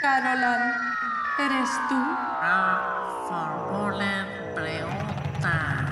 [0.00, 0.72] Carolan,
[1.38, 1.96] ¿eres tú?
[1.96, 5.90] No formulen preguntas.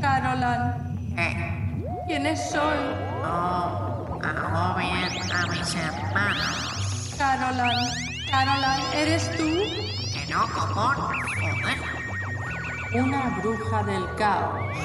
[0.00, 2.76] Carolan, Eh, ¿quiénes son?
[3.22, 7.14] no agobien a mis hermanos.
[7.18, 7.74] Carolan,
[8.30, 9.48] Carolan, ¿eres tú?
[10.14, 10.94] Que no, copón.
[11.40, 11.78] Joder.
[13.04, 14.78] Una bruja del caos,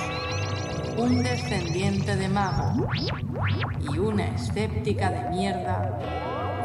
[0.98, 2.88] un descendiente de mago
[3.80, 6.00] y una escéptica de mierda,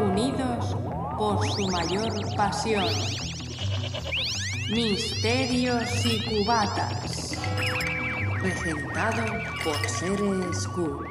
[0.00, 0.76] unidos
[1.18, 2.86] por su mayor pasión.
[4.70, 7.36] Misterios y cubatas.
[8.40, 9.24] Presentado
[9.64, 11.04] por Seres Q.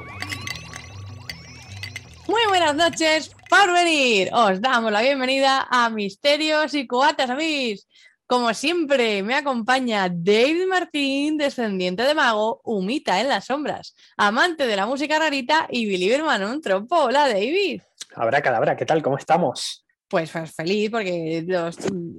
[2.26, 4.30] Muy buenas noches por venir.
[4.32, 7.86] Os damos la bienvenida a Misterios y Cubatas, amigos.
[8.26, 14.76] Como siempre, me acompaña David Martín, descendiente de mago, humita en las sombras, amante de
[14.76, 16.96] la música rarita y believer man un trompo.
[16.96, 17.82] Hola, David.
[18.14, 19.02] Habrá cadabra, ¿qué tal?
[19.02, 19.84] ¿Cómo estamos?
[20.08, 21.76] Pues, pues feliz porque, los-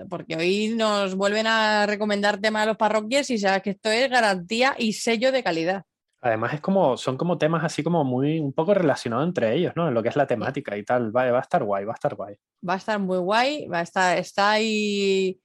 [0.09, 4.09] porque hoy nos vuelven a recomendar temas a los parroquias y sabes que esto es
[4.09, 5.83] garantía y sello de calidad.
[6.22, 9.88] Además es como, son como temas así como muy, un poco relacionados entre ellos, ¿no?
[9.88, 11.16] En lo que es la temática y tal.
[11.16, 12.36] Va, va a estar guay, va a estar guay.
[12.67, 15.39] Va a estar muy guay, va a estar, está ahí.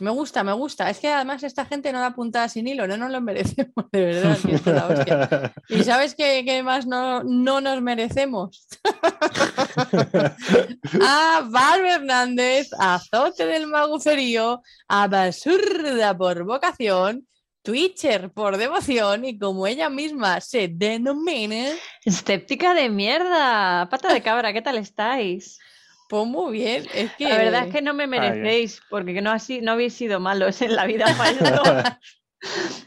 [0.00, 0.90] Me gusta, me gusta.
[0.90, 4.04] Es que además esta gente no da puntada sin hilo, no nos lo merecemos, de
[4.04, 4.38] verdad.
[4.44, 5.54] que esto es la hostia.
[5.68, 8.66] ¿Y sabes qué, qué más no, no nos merecemos?
[11.02, 17.26] a Val Hernández, azote del maguferío, a Basurda por vocación,
[17.62, 21.66] Twitcher por devoción y como ella misma se denomina,
[22.04, 25.58] Escéptica de mierda, pata de cabra, ¿qué tal estáis?
[26.08, 26.84] Pues muy bien.
[26.94, 30.18] Es que La verdad es que no me merecéis, porque no, así, no habéis sido
[30.20, 32.00] malos en la vida para.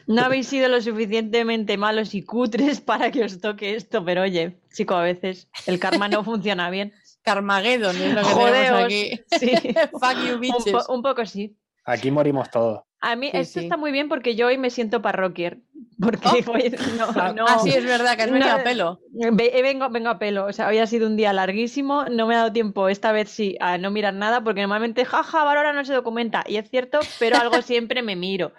[0.07, 4.61] No habéis sido lo suficientemente malos y cutres para que os toque esto, pero oye,
[4.73, 6.93] chico, a veces el karma no funciona bien.
[7.21, 8.83] Carmageddon es lo que tenemos Jodeos.
[8.85, 9.21] aquí.
[9.39, 9.51] Sí,
[9.91, 10.71] Fuck you, un, bitches.
[10.73, 11.57] po- un poco sí.
[11.83, 12.81] Aquí morimos todos.
[13.01, 13.65] A mí Sí, esto sí.
[13.65, 15.57] está muy bien porque yo hoy me siento parroquier.
[15.99, 16.91] Porque Oh.
[16.97, 18.99] no, no- Ah, sí, es verdad, que has venido No, a pelo.
[19.19, 22.33] Eh, vengo, vengo a pelo, o sea, hoy ha sido un día larguísimo, no me
[22.35, 25.85] ha dado tiempo esta vez sí a no mirar nada, porque normalmente, jaja, Valora no
[25.85, 28.53] se documenta, y es cierto, pero algo siempre me miro,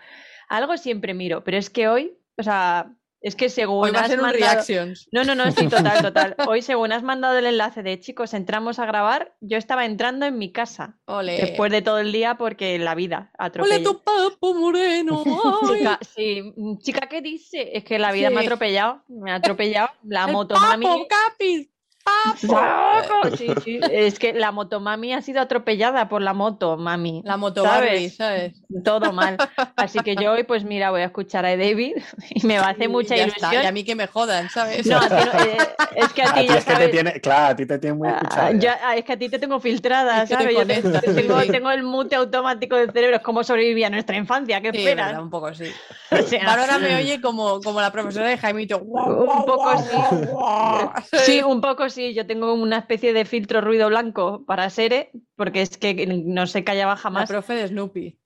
[0.49, 4.03] algo siempre miro, pero es que hoy, o sea, es que según Hoy va a
[4.05, 5.09] has un mandado- reactions.
[5.13, 6.35] No, no, no, sí, total, total.
[6.47, 10.39] Hoy, según has mandado el enlace de chicos, entramos a grabar, yo estaba entrando en
[10.39, 11.37] mi casa, Ole.
[11.37, 13.85] después de todo el día, porque la vida Ole atropella.
[13.85, 15.23] tu papo moreno.
[15.73, 17.71] Chica, sí, chica, ¿qué dice?
[17.77, 20.85] Es que la vida me ha atropellado, me ha atropellado la El motomami.
[20.87, 21.72] papo, capi,
[22.05, 23.37] papo.
[23.37, 27.23] Sí, sí, Es que la motomami ha sido atropellada por la moto, mami.
[27.25, 27.91] La moto ¿Sabes?
[27.93, 28.53] Barbie, ¿sabes?
[28.85, 29.37] Todo mal.
[29.77, 31.97] Así que yo hoy, pues mira, voy a escuchar a David
[32.31, 33.53] y me va a hacer mucha Y ya ilusión.
[33.53, 34.87] está, Y a mí que me jodan, ¿sabes?
[34.87, 35.01] No,
[35.39, 35.59] eh,
[35.97, 37.97] es que a A ti ya es que te tiene, claro, a ti te tiene
[37.97, 38.59] muy ah, escuchado.
[38.59, 40.57] ya- ah, es que a ti te tengo filtrada, Es que te ¿sabes?
[40.57, 45.07] Yo tengo, el mute automático del cerebro, es como sobrevivía nuestra infancia, ¿qué Sí, esperas?
[45.09, 45.65] verdad, un poco sí.
[46.11, 48.79] O sea, Ahora me oye como, como la profesora de Jaimito.
[48.81, 51.19] Un poco sí.
[51.25, 52.15] Sí, un poco sí.
[52.15, 56.65] Yo tengo una especie de filtro ruido blanco para Sere, porque es que no se
[56.65, 57.27] callaba La jamás.
[57.27, 58.19] profe de Snoopy.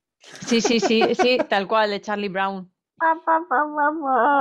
[0.47, 2.73] Sí, sí, sí, sí, tal cual, de Charlie Brown.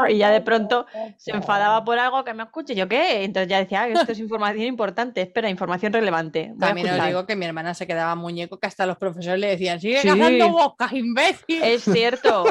[0.10, 0.86] Y ya de pronto
[1.18, 2.76] se enfadaba por algo que me escuche.
[2.76, 3.24] ¿Yo qué?
[3.24, 5.22] Entonces ya decía, ah, esto es información importante.
[5.22, 6.50] Espera, información relevante.
[6.52, 9.48] Voy También os digo que mi hermana se quedaba muñeco que hasta los profesores le
[9.48, 10.08] decían, sigue Sí.
[10.08, 11.62] cazando bocas, imbécil.
[11.64, 12.46] Es cierto,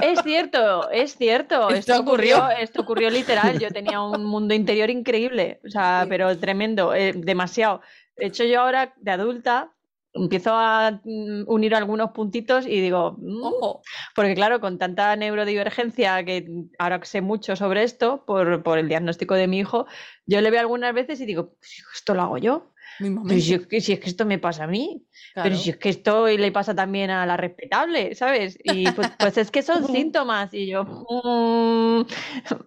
[0.00, 1.70] es cierto, es cierto.
[1.70, 2.58] Esto Esto, ocurrió, ocurrió.
[2.58, 3.58] esto ocurrió literal.
[3.58, 6.08] Yo tenía un mundo interior increíble, o sea, Sí.
[6.08, 7.80] pero tremendo, eh, demasiado.
[8.16, 9.72] De hecho, yo ahora de adulta
[10.16, 13.82] empiezo a mm, unir algunos puntitos y digo, mm, Ojo.
[14.14, 16.46] porque claro, con tanta neurodivergencia que
[16.78, 19.86] ahora sé mucho sobre esto por, por el diagnóstico de mi hijo,
[20.26, 22.72] yo le veo algunas veces y digo, "Pues, esto lo hago yo.
[22.98, 25.06] Pero si es, que, si es que esto me pasa a mí.
[25.34, 25.50] Claro.
[25.50, 28.58] Pero si es que esto le pasa también a la respetable, ¿sabes?
[28.62, 30.54] Y pues, pues es que son síntomas.
[30.54, 32.00] Y yo, mm,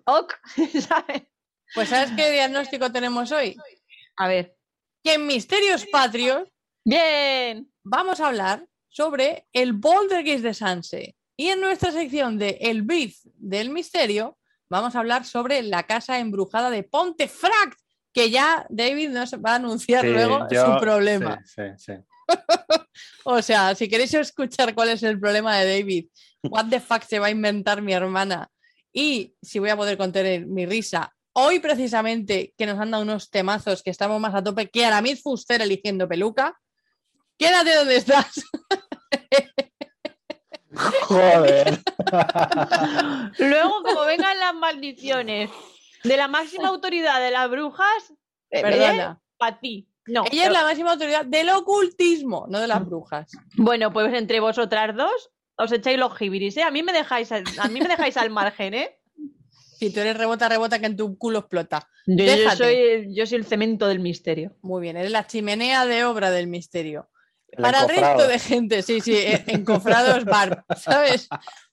[0.06, 0.34] ok,
[0.88, 1.24] ¿sabes?
[1.74, 3.56] Pues ¿sabes qué diagnóstico tenemos hoy?
[4.18, 4.56] A ver.
[5.04, 6.48] Que en Misterios Patrios
[6.90, 7.70] Bien.
[7.84, 11.16] vamos a hablar sobre el Bouldergate de Sanse.
[11.38, 14.38] Y en nuestra sección de El Brief del Misterio,
[14.70, 17.78] vamos a hablar sobre la casa embrujada de Pontefract,
[18.12, 21.40] que ya David nos va a anunciar Sí, luego yo- su problema.
[21.46, 21.94] Sí, sí, sí.
[23.24, 26.08] O sea, si queréis escuchar cuál es el problema de David,
[26.44, 28.50] what the fuck se va a inventar mi hermana
[28.92, 31.14] y si voy a poder contener mi risa.
[31.34, 35.22] Hoy precisamente que nos han dado unos temazos que estamos más a tope que Aramis
[35.22, 36.60] Fuster eligiendo peluca.
[37.40, 38.44] Quédate donde estás.
[41.04, 41.80] Joder.
[43.40, 45.50] Luego, como vengan las maldiciones
[46.04, 48.14] de la máxima autoridad de las brujas,
[48.50, 49.20] Perdona.
[49.38, 49.88] para ti.
[50.06, 50.24] No.
[50.32, 53.32] Ella es la máxima autoridad del ocultismo, no de las brujas.
[53.56, 56.64] Bueno, pues entre vosotras dos os echáis los jibiris, ¿eh?
[56.64, 59.00] A mí me dejáis, a mí me dejáis al margen, ¿eh?
[59.78, 61.88] Si tú eres rebota, rebota, que en tu culo explota.
[62.06, 62.58] Yo, yo Déjate.
[62.58, 64.56] soy, yo soy el cemento del misterio.
[64.62, 67.10] Muy bien, eres la chimenea de obra del misterio.
[67.58, 71.28] Para el resto de gente, sí, sí, eh, encofrados bar, ¿sabes?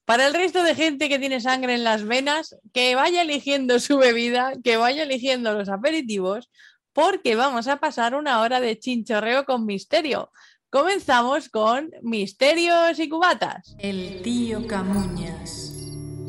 [0.04, 3.98] Para el resto de gente que tiene sangre en las venas, que vaya eligiendo su
[3.98, 6.48] bebida, que vaya eligiendo los aperitivos,
[6.92, 10.30] porque vamos a pasar una hora de chinchorreo con misterio.
[10.70, 13.76] Comenzamos con misterios y cubatas.
[13.78, 15.72] El tío Camuñas,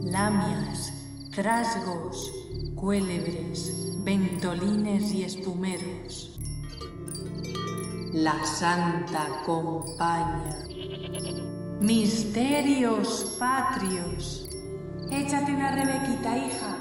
[0.03, 0.93] lamias,
[1.33, 2.31] trasgos,
[2.75, 6.36] cuélebres, ventolines y espumeros.
[8.13, 10.65] La Santa Compaña.
[11.81, 14.49] Misterios patrios.
[15.11, 16.77] Échate una rebequita, hija.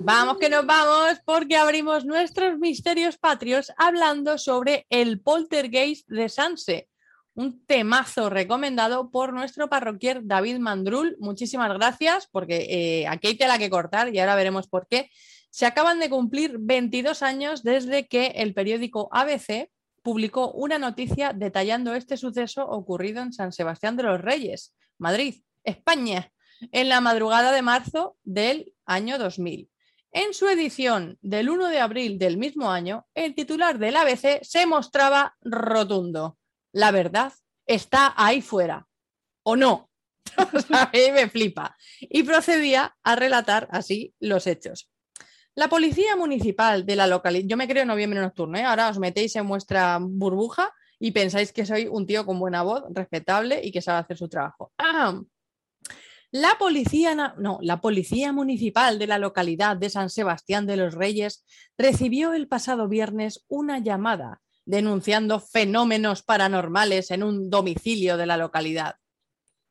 [0.00, 6.88] Vamos que nos vamos porque abrimos nuestros misterios patrios hablando sobre el poltergeist de Sanse,
[7.34, 11.16] un temazo recomendado por nuestro parroquier David Mandrul.
[11.20, 15.10] Muchísimas gracias porque eh, aquí hay tela que cortar y ahora veremos por qué.
[15.56, 19.70] Se acaban de cumplir 22 años desde que el periódico ABC
[20.02, 26.30] publicó una noticia detallando este suceso ocurrido en San Sebastián de los Reyes, Madrid, España,
[26.72, 29.70] en la madrugada de marzo del año 2000.
[30.12, 34.66] En su edición del 1 de abril del mismo año, el titular del ABC se
[34.66, 36.36] mostraba rotundo.
[36.72, 37.32] La verdad
[37.64, 38.86] está ahí fuera.
[39.42, 39.88] ¿O no?
[40.36, 41.74] A mí me flipa.
[41.98, 44.90] Y procedía a relatar así los hechos.
[45.56, 48.64] La policía municipal de la localidad, yo me creo noviembre nocturno, ¿eh?
[48.64, 52.84] ahora os metéis en vuestra burbuja y pensáis que soy un tío con buena voz,
[52.90, 54.72] respetable y que sabe hacer su trabajo.
[54.76, 55.18] ¡Ah!
[56.30, 61.46] La policía, no, la policía municipal de la localidad de San Sebastián de los Reyes
[61.78, 68.96] recibió el pasado viernes una llamada denunciando fenómenos paranormales en un domicilio de la localidad.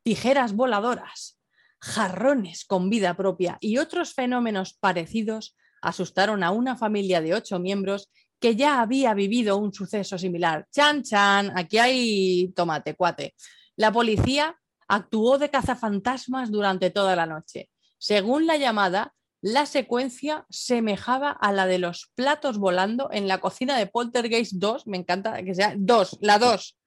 [0.02, 1.40] Tijeras voladoras,
[1.80, 5.56] jarrones con vida propia y otros fenómenos parecidos
[5.86, 8.10] asustaron a una familia de ocho miembros
[8.40, 10.68] que ya había vivido un suceso similar.
[10.72, 13.36] Chan, chan, aquí hay tomate, cuate.
[13.76, 14.56] La policía
[14.88, 17.70] actuó de cazafantasmas durante toda la noche.
[17.98, 23.78] Según la llamada, la secuencia semejaba a la de los platos volando en la cocina
[23.78, 26.78] de Poltergeist 2, me encanta que sea 2, la 2,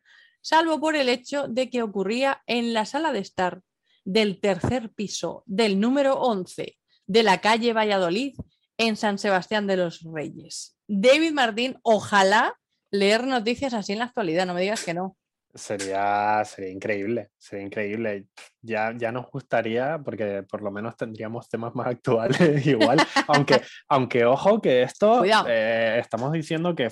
[0.41, 3.63] salvo por el hecho de que ocurría en la sala de estar
[4.05, 8.35] del tercer piso del número 11 de la calle Valladolid
[8.79, 10.77] en San Sebastián de los Reyes.
[10.87, 12.55] David Martín, ojalá
[12.91, 15.17] leer noticias así en la actualidad, no me digas que no.
[15.55, 18.27] Sería, sería increíble, sería increíble.
[18.63, 24.25] Ya, ya nos gustaría, porque por lo menos tendríamos temas más actuales igual, aunque, aunque
[24.25, 26.89] ojo que esto, eh, estamos diciendo que,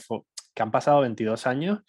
[0.54, 1.80] que han pasado 22 años,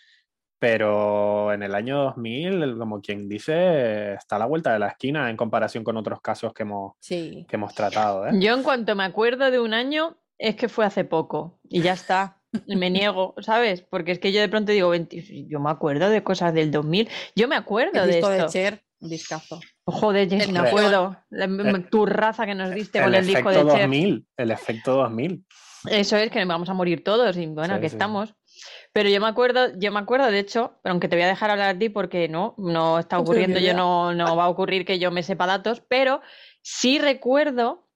[0.60, 4.88] pero en el año 2000, el- como quien dice, está a la vuelta de la
[4.90, 7.46] esquina en comparación con otros casos que hemos, Sí.
[7.50, 8.28] que hemos tratado.
[8.28, 8.32] ¿eh?
[8.40, 11.94] Yo en cuanto me acuerdo de un año, es que fue hace poco y ya
[11.94, 12.42] está.
[12.66, 13.82] Y me niego, ¿sabes?
[13.82, 17.08] Porque es que yo de pronto digo, 20 yo me acuerdo de cosas del 2000.
[17.36, 18.52] Yo me acuerdo El de disco de esto.
[18.52, 19.60] Cher, un discazo.
[19.86, 21.18] Joder, Jess, El me acuerdo.
[21.30, 23.66] La- El- tu raza que nos diste con el el disco de Cher.
[23.66, 25.46] 2000, el efecto 2000.
[25.90, 27.96] Eso es que nos vamos a morir todos y bueno, Sí, que sí.
[27.96, 28.34] estamos.
[28.98, 31.52] Pero yo me acuerdo, yo me acuerdo, de hecho, pero aunque te voy a dejar
[31.52, 34.98] hablar a ti porque no, no está ocurriendo, yo no, no va a ocurrir que
[34.98, 36.20] yo me sepa datos, pero
[36.64, 37.88] sí recuerdo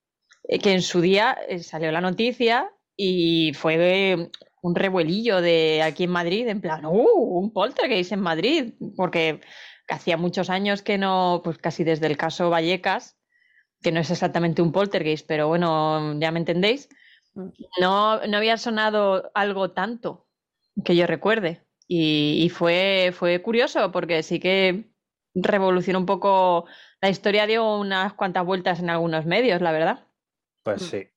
[0.43, 4.29] eh, que en su día eh, salió la noticia y fue eh,
[4.62, 6.93] un revuelillo de aquí en Madrid, en plan, ¡uh!
[6.93, 9.41] Un poltergeist en Madrid, porque
[9.89, 13.17] hacía muchos años que no, pues casi desde el caso Vallecas,
[13.81, 16.89] que no es exactamente un poltergeist, pero bueno, ya me entendéis.
[17.34, 17.48] Mm.
[17.79, 20.27] No, no había sonado algo tanto
[20.83, 21.63] que yo recuerde.
[21.87, 24.91] Y, y fue, fue curioso porque sí que
[25.33, 26.65] revolucionó un poco
[27.01, 30.07] la historia, dio unas cuantas vueltas en algunos medios, la verdad.
[30.63, 30.85] Pues Mm.
[30.85, 31.07] sí.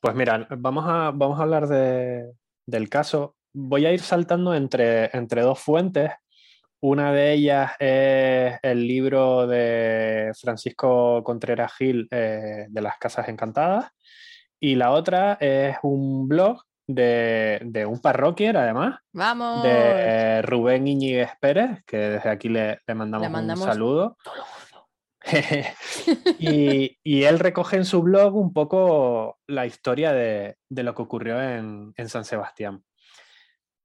[0.00, 2.32] Pues mira, vamos a, vamos a hablar de-
[2.66, 3.36] del caso.
[3.52, 6.10] Voy a ir saltando entre, entre dos fuentes.
[6.80, 13.90] Una de ellas es el libro de Francisco Contreras Gil eh, de las Casas Encantadas.
[14.58, 16.62] Y la otra es un blog
[16.94, 19.62] de, de un parroquier, además, Vamos.
[19.62, 24.16] de Rubén Iñiguez Pérez, que desde aquí le, le mandamos, mandamos un saludo.
[26.38, 31.02] y, y él recoge en su blog un poco la historia de, de lo que
[31.02, 32.82] ocurrió en, en San Sebastián.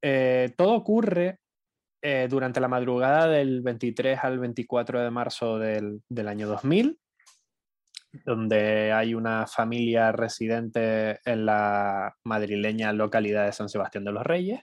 [0.02, 1.40] Eh, todo ocurre
[2.02, 7.00] eh, durante la madrugada del 23 al 24 de marzo del, del año 2000.
[8.12, 14.62] Donde hay una familia residente en la madrileña localidad de San Sebastián de los Reyes,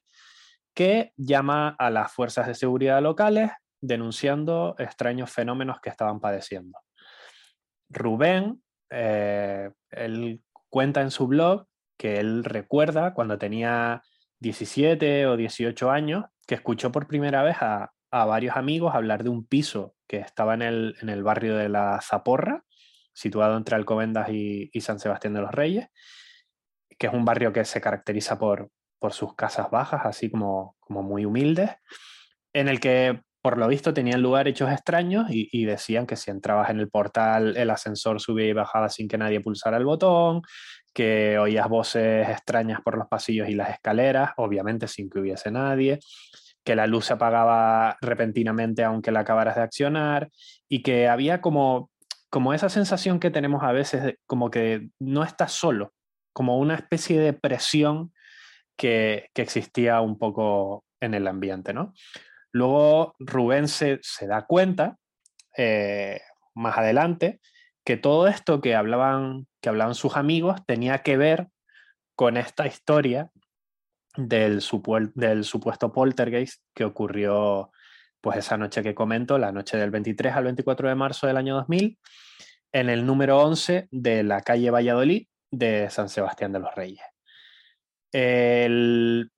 [0.75, 6.79] que llama a las fuerzas de seguridad locales denunciando extraños fenómenos que estaban padeciendo.
[7.91, 11.67] Rubén, eh, él cuenta en su blog
[11.99, 14.03] que él recuerda cuando tenía
[14.41, 19.31] 17 o 18 años que escuchó por primera vez a, a varios amigos hablar de
[19.31, 22.65] un piso que estaba en el, en el barrio de la Zaporra,
[23.15, 25.89] situado entre Alcobendas y, San Sebastián de los Reyes,
[26.99, 31.03] que es un barrio que se caracteriza por, por sus casas bajas, así como, como
[31.03, 31.71] muy humildes,
[32.53, 36.31] en el que por lo visto tenían lugar hechos extraños y, y, decían que si
[36.31, 40.43] entrabas en el portal el ascensor subía y bajaba sin que nadie pulsara el botón,
[40.95, 45.99] que oías voces extrañas por los pasillos y las escaleras, obviamente sin que hubiese nadie,
[46.65, 50.31] que la luz se apagaba repentinamente aunque la acabaras de accionar
[50.69, 51.91] y que había como,
[52.35, 55.95] como esa sensación que tenemos a veces como que no estás solo,
[56.33, 58.13] como una especie de presión
[58.77, 61.95] que, que existía un poco en el ambiente, ¿no?
[62.51, 64.97] Luego Rubén se, se da cuenta
[65.57, 66.23] eh,
[66.57, 67.41] más adelante
[67.85, 71.47] que todo esto que hablaban, que hablaban sus amigos tenía que ver
[72.17, 73.31] con esta historia
[74.17, 74.61] del,
[75.15, 77.71] del supuesto poltergeist que ocurrió
[78.25, 81.57] pues esa noche que comento, la noche del 23 al 24 de marzo del año
[81.57, 81.99] 2000,
[82.73, 87.05] en el número 11 de la calle Valladolid de San Sebastián de los Reyes.
[88.11, 89.31] El,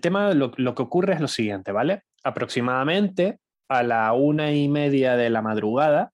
[0.00, 2.02] tema, lo, que ocurre es lo siguiente, ¿vale?
[2.24, 3.38] Aproximadamente
[3.68, 6.10] a la una y media de la madrugada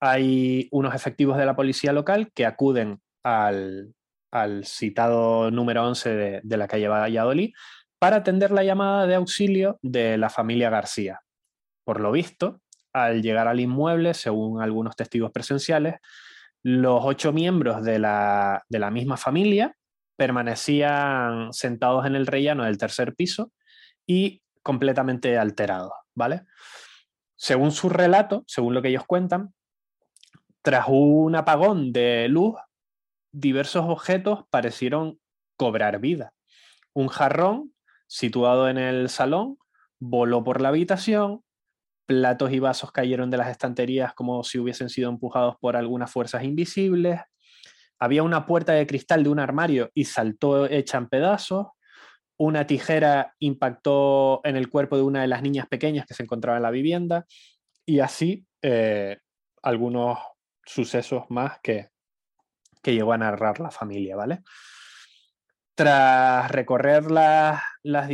[0.00, 3.94] hay unos efectivos de la policía local que acuden al,
[4.64, 7.52] citado número 11 de, de, la calle Valladolid
[8.00, 11.20] para atender la llamada de auxilio de la familia García.
[11.84, 12.62] Por lo visto,
[12.94, 15.96] al llegar al inmueble, según algunos testigos presenciales,
[16.62, 19.76] los ocho miembros de la, de la misma familia
[20.16, 23.52] permanecían sentados en el rellano del tercer piso
[24.06, 26.42] y completamente alterados, ¿vale?
[27.36, 29.52] Según su relato, según lo que ellos cuentan,
[30.62, 32.56] tras un apagón de luz,
[33.30, 35.18] diversos objetos parecieron
[35.56, 36.32] cobrar vida.
[36.94, 37.72] Un jarrón
[38.10, 39.56] situado en el salón
[40.00, 41.44] voló por la habitación,
[42.06, 46.42] platos y vasos cayeron de las estanterías como si hubiesen sido empujados por algunas fuerzas
[46.42, 47.20] invisibles,
[48.00, 51.68] había una puerta de cristal de un armario y saltó hecha en pedazos.
[52.36, 56.56] Una tijera impactó en el cuerpo de una de las niñas pequeñas que se encontraba
[56.56, 57.26] en la vivienda.
[57.86, 59.18] Y así eh,
[59.62, 60.18] algunos
[60.64, 61.90] sucesos más que,
[62.82, 64.42] que llegó a narrar la familia, ¿vale?
[65.74, 68.08] Tras recorrer las, las,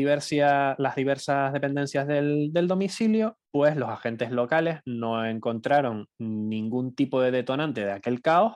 [0.78, 7.30] las diversas dependencias del, del, domicilio, pues los agentes locales no encontraron ningún tipo de
[7.30, 8.54] detonante de aquel caos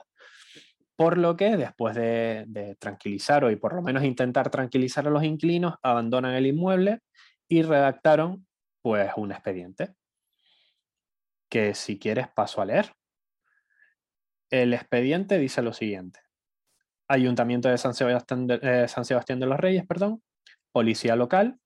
[0.95, 5.09] por lo que después de, de, tranquilizar o y por lo menos intentar tranquilizar a
[5.09, 6.99] los inquilinos, abandonan el inmueble
[7.49, 8.45] y redactaron
[8.83, 9.95] pues un expediente
[11.49, 12.93] que si quieres paso a leer.
[14.49, 16.19] El expediente dice lo siguiente.
[17.07, 20.21] Ayuntamiento de San Sebastián de, eh, San Sebastián de los Reyes, perdón,
[20.71, 21.59] Policía Local,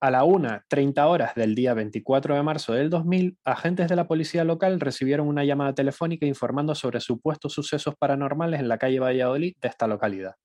[0.00, 4.44] a la 1.30 horas del día 24 de marzo del 2000, agentes de la policía
[4.44, 9.68] local recibieron una llamada telefónica informando sobre supuestos sucesos paranormales en la calle Valladolid de
[9.68, 10.36] esta localidad.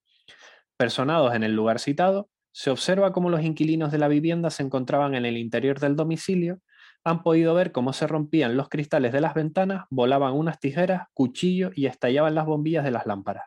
[0.76, 5.14] Personados en el lugar citado, se observa cómo los inquilinos de la vivienda se encontraban
[5.14, 6.58] en el interior del domicilio,
[7.04, 11.70] han podido ver cómo se rompían los cristales de las ventanas, volaban unas tijeras, cuchillos
[11.76, 13.44] y estallaban las bombillas de las lámparas.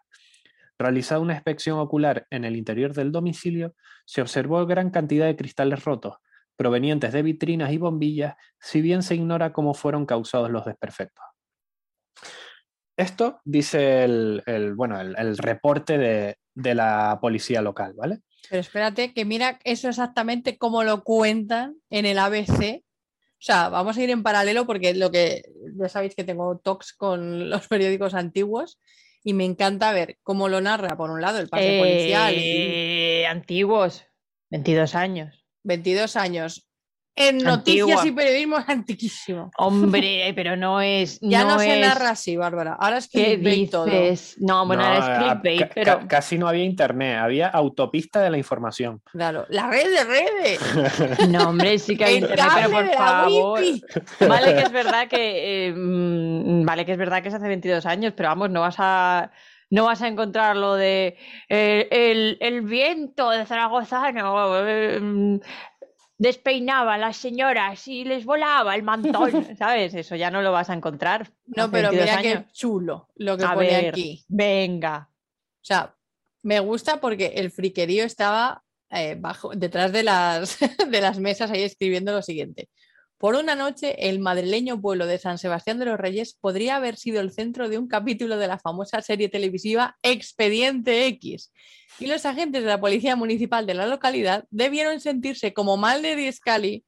[0.79, 3.73] Realizada una inspección ocular en el interior del domicilio,
[4.05, 6.17] se observó gran cantidad de cristales rotos,
[6.55, 11.25] provenientes de vitrinas y bombillas, si bien se ignora cómo fueron causados los desperfectos.
[12.97, 18.21] Esto dice el, bueno, el, el reporte de, de, la policía local, ¿vale?
[18.49, 22.83] Pero espérate, que mira eso exactamente como lo cuentan en el ABC.
[23.39, 25.43] O sea, vamos a ir en paralelo porque lo que
[25.79, 28.79] ya sabéis que tengo talks con los periódicos antiguos
[29.27, 32.33] y me encanta ver cómo lo narra, por un lado, el pase eh, policial.
[32.33, 33.25] Y...
[33.25, 34.05] Antiguos,
[34.51, 35.45] 22 años.
[35.63, 36.66] 22 años.
[37.19, 39.49] En noticias y periodismo es antiquísimo.
[39.57, 41.19] Hombre, pero no es.
[41.21, 41.87] Ya no, no se es...
[41.87, 42.77] narra así, Bárbara.
[42.79, 43.85] Ahora es ¿Qué clickbait todo.
[43.85, 44.35] dices?
[44.39, 45.99] No, bueno, No, ahora es clickbait, ca- pero.
[46.01, 49.01] ca- casi no había internet, había autopista de la información.
[49.11, 50.59] Claro, la red de redes.
[51.29, 53.59] No, hombre, sí que hay internet, pero por favor.
[54.27, 55.67] Vale que es verdad que.
[55.69, 58.75] eh, mm, vale que es verdad que es hace 22 años, pero vamos, no vas
[58.77, 59.31] a.
[59.69, 61.17] No vas a encontrar lo de
[61.49, 65.39] eh, el, el viento de Zaragoza, no, eh,
[66.17, 69.93] despeinaba a las señoras y les volaba el mantón, ¿sabes?
[69.93, 71.31] Eso ya no lo vas a encontrar.
[71.45, 72.53] No, pero 22 mira qué años.
[72.53, 74.25] chulo lo que A pone ver, aquí.
[74.27, 75.09] venga.
[75.11, 75.95] O sea,
[76.43, 80.57] me gusta porque el friquerío estaba eh, bajo, detrás de las,
[80.89, 82.69] de las mesas ahí escribiendo lo siguiente.
[83.17, 87.19] Por una noche, el madrileño pueblo de San Sebastián de los Reyes podría haber sido
[87.19, 91.51] el centro de un capítulo de la famosa serie televisiva Expediente X.
[91.99, 96.31] Y los agentes de la policía municipal de la localidad debieron sentirse como Mulder y
[96.31, 96.85] Scully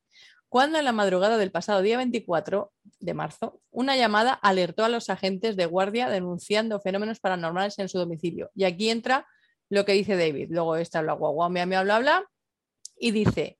[0.49, 5.11] cuando en la madrugada del pasado día 24 de marzo, una llamada alertó a los
[5.11, 8.49] agentes de guardia denunciando fenómenos paranormales en su domicilio.
[8.55, 9.27] Y aquí entra
[9.69, 10.47] lo que dice David.
[10.49, 12.25] Luego está bla, guau, guau, bla, bla,
[12.97, 13.58] y dice,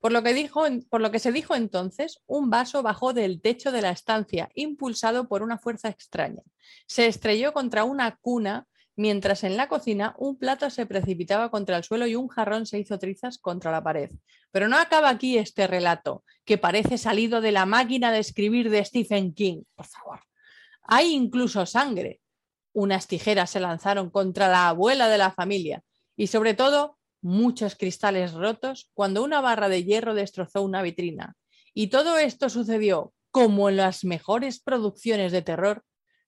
[0.00, 3.70] por lo, que dijo, por lo que se dijo entonces, un vaso bajó del techo
[3.70, 6.42] de la estancia, impulsado por una fuerza extraña.
[6.86, 8.66] Se estrelló contra una cuna,
[8.96, 12.78] mientras en la cocina un plato se precipitaba contra el suelo y un jarrón se
[12.78, 14.10] hizo trizas contra la pared.
[14.50, 18.84] Pero no acaba aquí este relato, que parece salido de la máquina de escribir de
[18.84, 19.62] Stephen King.
[19.74, 20.20] Por favor.
[20.82, 22.20] Hay incluso sangre.
[22.72, 25.82] Unas tijeras se lanzaron contra la abuela de la familia
[26.16, 31.36] y sobre todo muchos cristales rotos cuando una barra de hierro destrozó una vitrina.
[31.74, 35.84] Y todo esto sucedió, como en las mejores producciones de terror,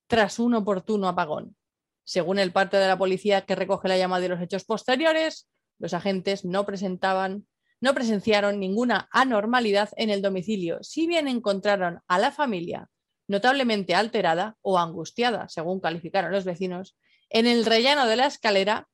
[0.07, 1.57] tras un oportuno apagón.
[2.05, 5.95] Según el parte de la policía que recoge la llamada de los hechos posteriores, los
[5.95, 7.47] agentes no presentaban,
[7.81, 12.89] no presenciaron ninguna anormalidad en el domicilio, si bien encontraron a la familia
[13.29, 16.97] notablemente alterada o angustiada, según calificaron los vecinos,
[17.31, 18.89] en el rellano de la escalera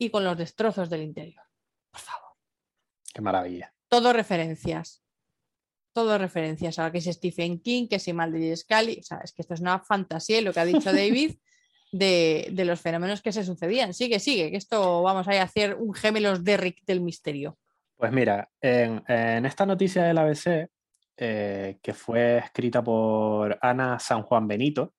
[0.00, 1.44] y con los destrozos del interior.
[1.90, 2.30] Por favor.
[3.12, 3.72] Qué maravilla.
[3.88, 5.04] Todo referencias.
[5.92, 6.78] Todo referencias.
[6.78, 8.98] Ahora que es Stephen King, que si Mulder y Scully.
[8.98, 11.36] O sea, es que esto es una fantasía lo que ha dicho David
[11.92, 13.92] de, de los fenómenos que se sucedían.
[13.92, 17.58] Sigue, sigue, que esto vamos a hacer un gemelos Derrick del misterio.
[17.96, 20.70] Pues mira, en, en esta noticia del ABC,
[21.18, 24.94] eh, que fue escrita por Ana San Juan Benito,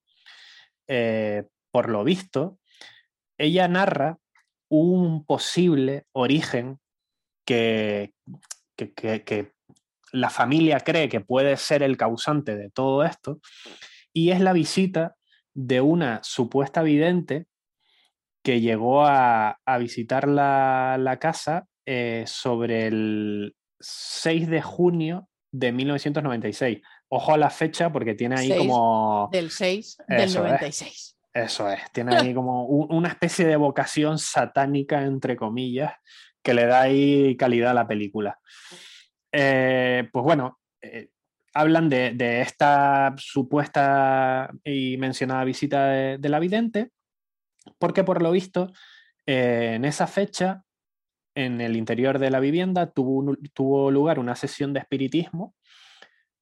[0.87, 2.59] eh, por lo visto,
[3.39, 4.19] ella narra
[4.71, 6.79] un posible origen
[7.45, 8.13] que,
[8.75, 9.51] que, que, que
[10.13, 13.39] la familia cree que puede ser el causante de todo esto,
[14.13, 15.15] y es la visita
[15.53, 17.47] de una supuesta vidente
[18.43, 25.71] que llegó a, a visitar la, la casa eh, sobre el 6 de junio de
[25.71, 26.79] 1996.
[27.09, 29.29] Ojo a la fecha porque tiene ahí 6 como...
[29.31, 31.17] Del 6 del Eso es.
[31.33, 31.33] 96.
[31.33, 35.93] Eso es, tiene ahí como un- una especie de vocación satánica, entre comillas,
[36.43, 38.39] que le da ahí calidad a la película.
[39.31, 41.09] Eh, pues bueno, eh,
[41.53, 46.91] hablan de, esta supuesta y mencionada visita de, de la vidente,
[47.77, 48.71] porque por lo visto,
[49.25, 50.63] eh, en esa fecha,
[51.35, 55.55] en el interior de la vivienda, tuvo, lugar una sesión de espiritismo,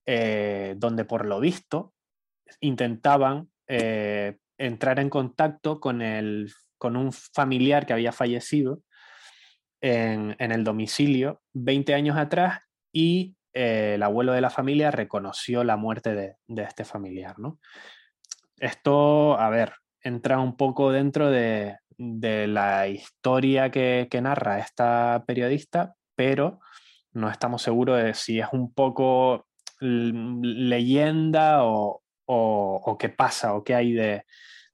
[0.08, 1.94] donde por lo visto
[2.62, 3.52] intentaban
[4.60, 8.82] entrar en contacto con, el, con un familiar que había fallecido
[9.82, 12.60] en, en el domicilio 20 años atrás
[12.92, 17.40] y eh, el abuelo de la familia reconoció la muerte de, de este familiar.
[17.40, 17.60] ¿no?
[18.60, 25.24] Esto, a ver, entra un poco dentro de, de la historia que, que narra esta
[25.26, 26.60] periodista, pero
[27.14, 29.48] no estamos seguros de si es un poco
[29.82, 34.26] leyenda o, o- qué pasa o qué hay de,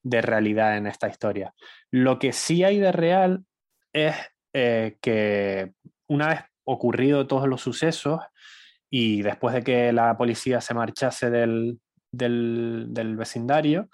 [0.03, 1.53] de realidad en esta historia.
[1.91, 3.45] Lo que sí hay de real
[3.93, 4.15] es
[4.53, 5.73] eh, que
[6.07, 8.21] una vez ocurrido todos los sucesos
[8.89, 11.79] y después de que la policía se marchase del,
[12.11, 13.89] del- del vecindario,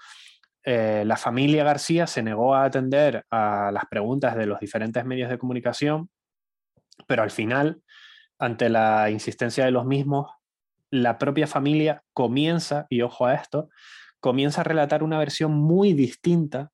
[0.63, 5.30] eh, la familia García se negó a atender a las preguntas de los diferentes medios
[5.30, 6.10] de comunicación,
[7.08, 7.82] pero al final,
[8.39, 10.32] ante la insistencia de los mismos,
[10.92, 13.70] la propia familia comienza, y ojo a esto,
[14.20, 16.72] comienza a relatar una versión muy distinta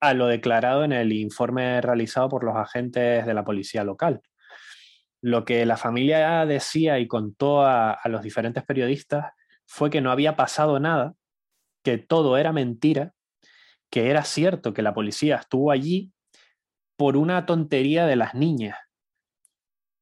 [0.00, 4.20] a lo declarado en el informe realizado por los agentes de la policía local.
[5.22, 9.32] Lo que la familia decía y contó a, a los diferentes periodistas
[9.66, 11.14] fue que no había pasado nada,
[11.84, 13.12] que todo era mentira,
[13.90, 16.12] que era cierto que la policía estuvo allí
[16.96, 18.76] por una tontería de las niñas.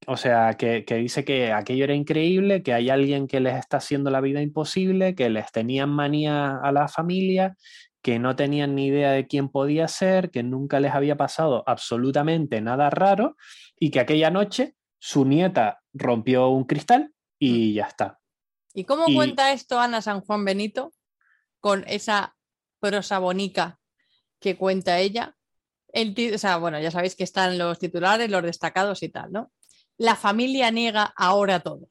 [0.06, 3.78] O sea, que, que dice que aquello era increíble, que hay alguien que les está
[3.78, 7.56] haciendo la vida imposible, que les tenían manía a la familia,
[8.00, 12.60] que no tenían ni idea de quién podía ser, que nunca les había pasado absolutamente
[12.60, 13.36] nada raro
[13.78, 18.18] y que aquella noche su nieta rompió un cristal y ya está.
[18.74, 20.92] ¿Y cómo Y- cuenta esto Ana San Juan Benito
[21.60, 22.36] con esa
[22.80, 23.78] prosa bonica
[24.40, 25.36] que cuenta ella?
[25.92, 29.50] El o sea, bueno, ya sabéis que están los titulares, los destacados y tal, ¿no?
[29.98, 31.88] La familia niega ahora todo.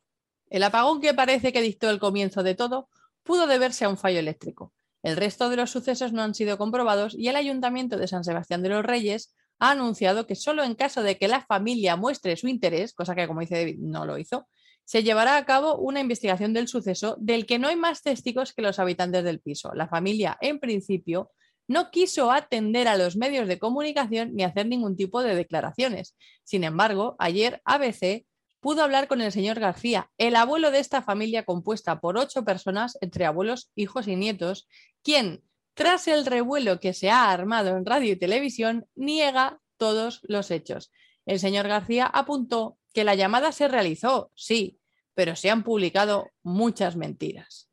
[0.50, 2.90] El apagón que parece que dictó el comienzo de todo
[3.24, 4.74] pudo deberse a un fallo eléctrico.
[5.04, 8.64] El resto de los sucesos no han sido comprobados y el Ayuntamiento de San Sebastián
[8.64, 12.48] de los Reyes ha anunciado que solo en caso de que la familia muestre su
[12.48, 14.48] interés, cosa que como dice David no lo hizo,
[14.86, 18.62] se llevará a cabo una investigación del suceso del que no hay más testigos que
[18.62, 19.74] los habitantes del piso.
[19.74, 21.32] La familia, en principio,
[21.68, 26.16] no quiso atender a los medios de comunicación ni hacer ningún tipo de declaraciones.
[26.44, 28.26] Sin embargo, ayer ABC
[28.60, 32.98] pudo hablar con el señor García, el abuelo de esta familia compuesta por ocho personas,
[33.02, 34.68] entre abuelos, hijos y nietos,
[35.04, 40.52] quien, tras el revuelo que se ha armado en radio y televisión, niega todos los
[40.52, 40.92] hechos.
[41.26, 44.80] El señor García apuntó que la llamada se realizó, sí,
[45.14, 47.70] pero se han publicado muchas mentiras.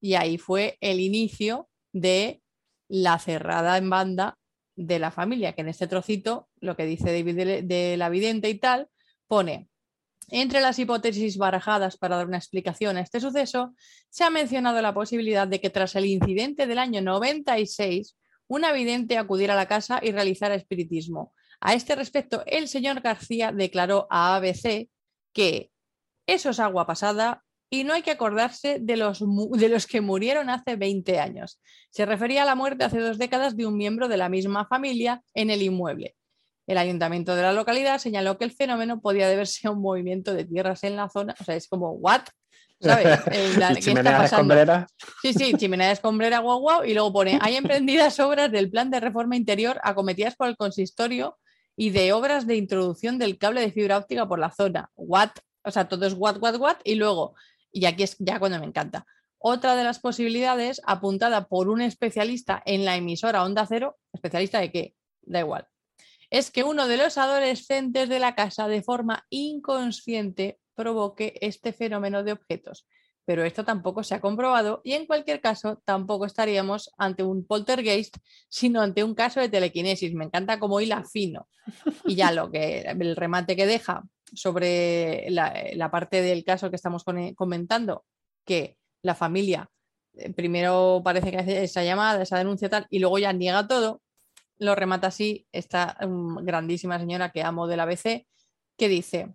[0.00, 2.42] Y ahí fue el inicio de
[2.90, 4.36] la cerrada en banda
[4.76, 8.50] de la familia, que en este trocito, lo que dice David de, de la vidente
[8.50, 8.88] y tal,
[9.28, 9.68] pone,
[10.28, 13.74] entre las hipótesis barajadas para dar una explicación a este suceso,
[14.08, 18.16] se ha mencionado la posibilidad de que tras el incidente del año 96,
[18.48, 23.52] una vidente acudiera a la casa y realizara espiritismo, a este respecto, el señor García
[23.52, 24.88] declaró a ABC
[25.32, 25.70] que
[26.26, 30.50] eso es agua pasada y no hay que acordarse de los, de los que murieron
[30.50, 31.60] hace 20 años.
[31.90, 35.22] Se refería a la muerte hace dos décadas de un miembro de la misma familia
[35.34, 36.16] en el inmueble.
[36.66, 40.44] El ayuntamiento de la localidad señaló que el fenómeno podía deberse a un movimiento de
[40.44, 41.34] tierras en la zona.
[41.40, 42.22] O sea, es como, ¿what?
[42.80, 43.20] ¿Sabes?
[43.84, 44.86] chimenea escombrera.
[45.22, 46.84] Sí, sí, chimenea escombrera, guau, guau.
[46.84, 51.38] Y luego pone, hay emprendidas obras del plan de reforma interior acometidas por el consistorio
[51.76, 54.90] y de obras de introducción del cable de fibra óptica por la zona.
[54.96, 55.30] What?
[55.62, 56.76] O sea, todo es what, what, what.
[56.84, 57.34] Y luego,
[57.72, 59.06] y aquí es ya cuando me encanta.
[59.38, 64.70] Otra de las posibilidades, apuntada por un especialista en la emisora Onda Cero, especialista de
[64.70, 65.66] qué, da igual,
[66.28, 72.22] es que uno de los adolescentes de la casa de forma inconsciente provoque este fenómeno
[72.22, 72.86] de objetos
[73.24, 78.16] pero esto tampoco se ha comprobado y en cualquier caso tampoco estaríamos ante un poltergeist,
[78.48, 80.14] sino ante un caso de telequinesis.
[80.14, 81.48] Me encanta cómo hila fino.
[82.04, 84.02] Y ya lo que el remate que deja
[84.32, 87.04] sobre la, parte del caso que estamos
[87.36, 88.04] comentando,
[88.44, 89.70] que la familia
[90.14, 94.02] eh, primero parece que hace esa llamada, esa denuncia tal, y luego ya niega todo,
[94.58, 98.26] lo remata así esta mm, grandísima señora que amo del ABC,
[98.76, 99.34] que dice,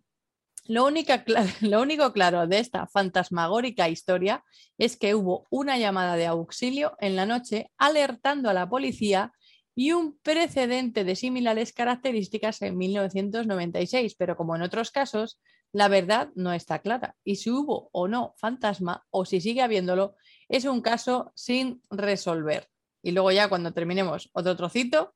[1.61, 4.43] lo, único claro de esta fantasmagórica historia
[4.77, 9.31] es que hubo una llamada de auxilio en la noche alertando a la policía
[9.75, 15.39] y un precedente de similares características en 1996, pero como en otros casos,
[15.71, 17.15] la verdad no está clara.
[17.23, 20.15] Y si hubo o no fantasma, o si sigue habiéndolo,
[20.47, 22.69] es un caso sin resolver.
[23.03, 25.13] Y luego ya cuando terminemos otro trocito,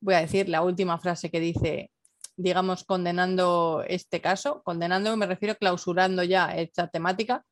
[0.00, 1.90] voy a decir la última frase que dice
[2.42, 4.62] digamos, condenando este caso.
[4.62, 7.44] Condenando me refiero clausurando ya esta temática,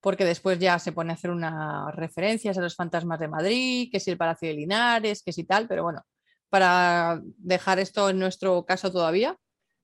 [0.00, 4.00] porque después ya se pone a hacer unas referencias a los fantasmas de Madrid, que
[4.00, 6.02] si el Palacio de Linares, que si tal, pero bueno,
[6.50, 9.36] para dejar esto en nuestro caso todavía,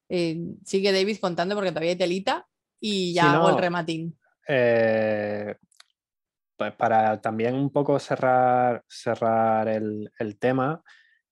[0.09, 2.47] eh, sigue David contando porque todavía hay telita
[2.79, 4.19] y ya hago el rematín.
[4.47, 5.55] Eh,
[6.57, 10.83] pues para también un poco cerrar, cerrar el, el tema,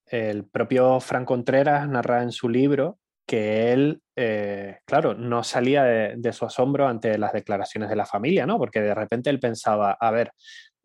[0.07, 6.33] el propio Fran Contreras narra en su libro que él, eh, claro, no salía de,
[6.33, 8.57] su asombro ante las declaraciones de la familia, ¿no?
[8.57, 10.33] Porque de repente él pensaba, a ver,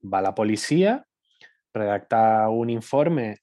[0.01, 1.05] va la policía,
[1.73, 3.37] redacta un informe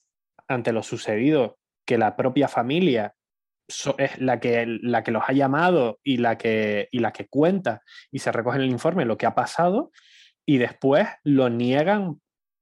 [0.48, 3.14] ante lo sucedido que la propia familia
[3.96, 7.80] es la que, la que los ha llamado y la que, y la que cuenta
[8.10, 9.92] y se recoge en el informe lo que ha pasado
[10.44, 12.20] y después lo niegan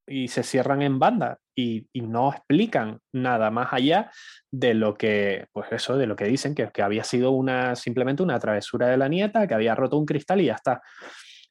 [0.09, 4.11] y se cierran en banda y, no explican nada más allá
[4.51, 8.38] de lo que, pues eso, de lo que dicen, que, había sido una, simplemente una
[8.38, 10.81] travesura de la nieta, que había roto un cristal y ya está.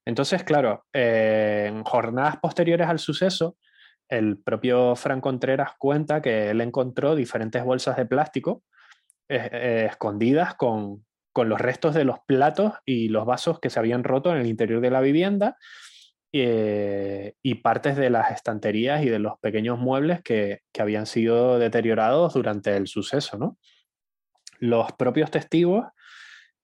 [0.06, 3.58] Entonces, claro, eh, en jornadas posteriores al suceso,
[4.10, 8.63] el propio Fran Contreras cuenta que él encontró diferentes bolsas de plástico
[9.28, 13.80] eh, eh, escondidas con, con los restos de los platos y los vasos que se
[13.80, 15.58] habían roto en el interior de la vivienda
[16.34, 22.34] eh, y partes de las estanterías y de los pequeños muebles que, habían sido deteriorados
[22.34, 23.38] durante el suceso.
[23.38, 23.58] ¿no?
[24.60, 25.86] Los propios testigos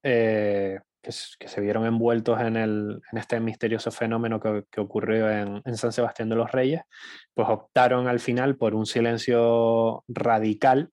[0.04, 6.36] eh, que, se vieron envueltos en, este misterioso fenómeno que, ocurrió en, San Sebastián de
[6.36, 6.82] los Reyes,
[7.34, 10.91] pues optaron al final por un silencio radical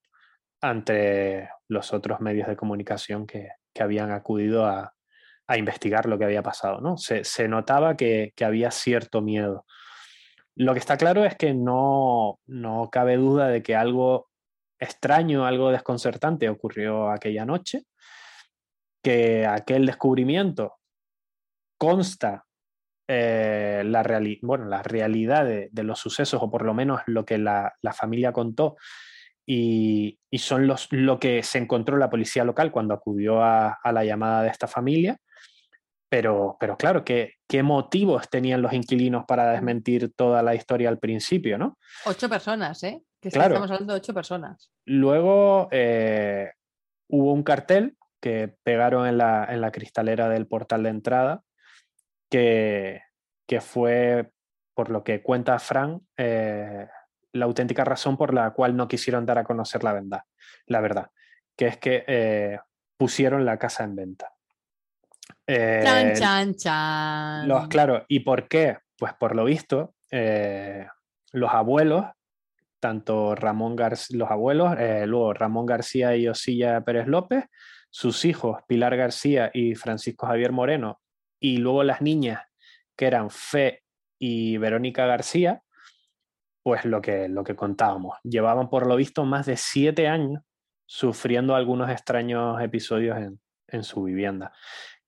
[0.63, 4.95] ante los otros medios de comunicación que habían acudido a,
[5.51, 6.97] a investigar lo que había pasado, ¿no?
[6.97, 9.67] Se, notaba que, había cierto miedo.
[10.55, 14.29] Lo que está claro es que no, no cabe duda de que algo
[14.79, 17.83] extraño, algo desconcertante ocurrió aquella noche,
[19.03, 20.77] que aquel descubrimiento
[21.77, 22.45] consta
[23.09, 27.39] eh, la, reali- bueno, la realidad de, los sucesos, o por lo menos lo que
[27.39, 28.77] la, la familia contó,
[29.45, 34.05] y, y son los, lo que se encontró la policía local cuando acudió a la
[34.05, 35.19] llamada de esta familia.
[36.11, 40.99] Pero, pero claro, ¿qué, ¿qué motivos tenían los inquilinos para desmentir toda la historia al
[40.99, 41.79] principio, no?
[42.05, 43.03] Ocho personas, ¿eh?
[43.21, 43.55] Que Claro.
[43.55, 44.73] estamos hablando de ocho personas.
[44.85, 46.51] Luego eh,
[47.09, 51.43] hubo un cartel que pegaron en la, en la cristalera del portal de entrada,
[52.29, 53.03] que,
[53.47, 54.33] que fue,
[54.75, 56.89] por lo que cuenta Fran, eh,
[57.33, 60.23] la auténtica razón por la cual no quisieron dar a conocer la verdad,
[60.67, 61.11] la verdad
[61.61, 62.59] que es que eh,
[62.97, 64.33] pusieron la casa en venta.
[65.47, 67.49] Eh, Chan, chan, chan.
[67.49, 68.79] los, claro, ¿y por qué?
[68.97, 70.87] Pues por lo visto, eh,
[71.33, 72.07] los abuelos,
[72.79, 77.45] tanto Ramón García, los abuelos, eh, luego Ramón García y Osilla Pérez López,
[77.91, 81.01] sus hijos Pilar García y Francisco Javier Moreno,
[81.41, 82.43] y luego las niñas
[82.97, 83.83] que eran Fe
[84.19, 85.63] y Verónica García,
[86.63, 88.19] pues lo que, lo que contábamos.
[88.23, 90.43] Llevaban por lo visto más de siete años
[90.87, 94.53] sufriendo algunos extraños episodios en, en su vivienda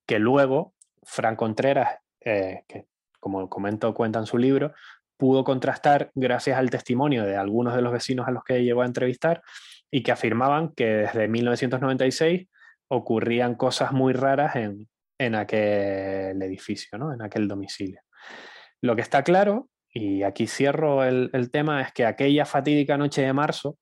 [0.06, 2.86] que luego Fran Contreras, eh, que
[3.20, 4.72] como comento cuenta en su libro,
[5.16, 8.86] pudo contrastar gracias al testimonio de algunos de los vecinos a los que llegó a
[8.86, 9.42] entrevistar
[9.90, 12.48] y que afirmaban que desde 1996
[12.88, 14.88] ocurrían cosas muy raras en,
[15.18, 17.12] en aquel edificio, ¿no?
[17.12, 18.00] en aquel domicilio.
[18.80, 23.22] Lo que está claro, y aquí cierro el, el tema, es que aquella fatídica noche
[23.22, 23.78] de marzo,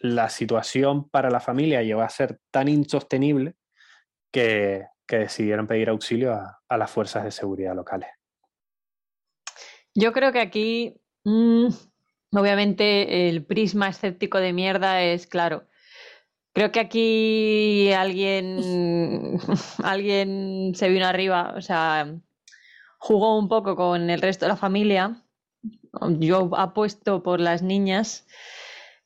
[0.00, 3.54] la situación para la familia llegó a ser tan insostenible
[4.32, 8.10] que, que decidieron pedir auxilio a, las fuerzas de seguridad locales.
[9.94, 11.68] Yo creo que aquí, mmm,
[12.32, 15.66] obviamente, el prisma escéptico de mierda es claro.
[16.52, 19.40] Creo que aquí alguien,
[19.82, 22.14] alguien se vino arriba, o sea,
[22.98, 25.24] jugó un poco con el resto de la familia.
[26.18, 28.26] Yo apuesto por las niñas.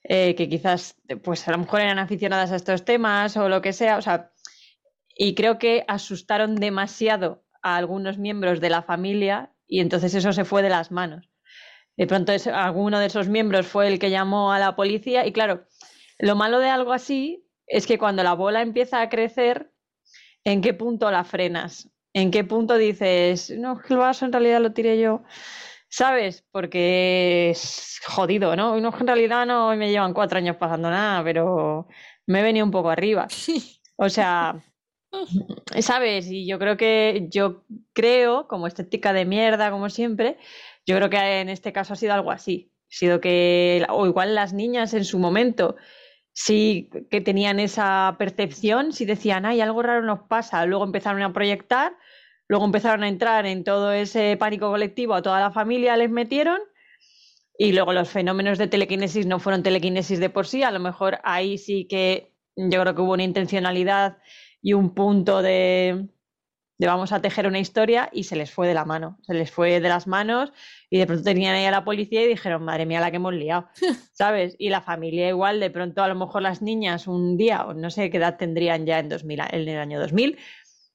[0.04, 3.72] Eh, que quizás, pues a lo mejor eran aficionadas a estos temas o lo que
[3.72, 4.32] sea, o sea,
[5.16, 10.44] y creo que asustaron demasiado a algunos miembros de la familia y entonces eso se
[10.44, 11.30] fue de las manos.
[11.96, 15.32] De pronto es, alguno de esos miembros fue el que llamó a la policía y
[15.32, 15.66] claro,
[16.18, 19.72] lo malo de algo así es que cuando la bola empieza a crecer,
[20.44, 21.90] ¿en qué punto la frenas?
[22.14, 25.22] ¿En qué punto dices, no, que el vaso en realidad lo tiré yo?
[25.88, 26.44] ¿Sabes?
[26.50, 28.78] Porque es jodido, ¿no?
[28.80, 31.88] No, en realidad no me llevan cuatro años pasando nada, pero
[32.26, 33.28] me he venido un poco arriba.
[33.96, 34.56] O sea,
[35.80, 36.30] ¿Sabes?
[36.30, 40.38] Y yo creo que, yo creo, como estética de mierda, como siempre,
[40.86, 42.72] yo creo que en este caso ha sido algo así.
[42.90, 45.76] Ha sido que, o igual las niñas en su momento,
[46.32, 51.32] sí que tenían esa percepción, sí decían, ay, algo raro nos pasa, luego empezaron a
[51.32, 51.96] proyectar,
[52.48, 56.60] luego empezaron a entrar en todo ese pánico colectivo, a toda la familia les metieron.
[57.58, 61.20] Y luego los fenómenos de telequinesis no fueron telequinesis de por sí, a lo mejor
[61.22, 64.18] ahí sí que yo creo que hubo una intencionalidad
[64.62, 66.08] y un punto de,
[66.78, 69.50] de, vamos a tejer una historia y se les fue de la mano, se les
[69.50, 70.52] fue de las manos
[70.88, 73.34] y de pronto tenían ahí a la policía y dijeron, madre mía, la que hemos
[73.34, 73.68] liado,
[74.12, 74.56] ¿sabes?
[74.58, 77.90] Y la familia igual, de pronto a lo mejor las niñas un día, o no
[77.90, 80.38] sé qué edad tendrían ya en, 2000, en el año 2000,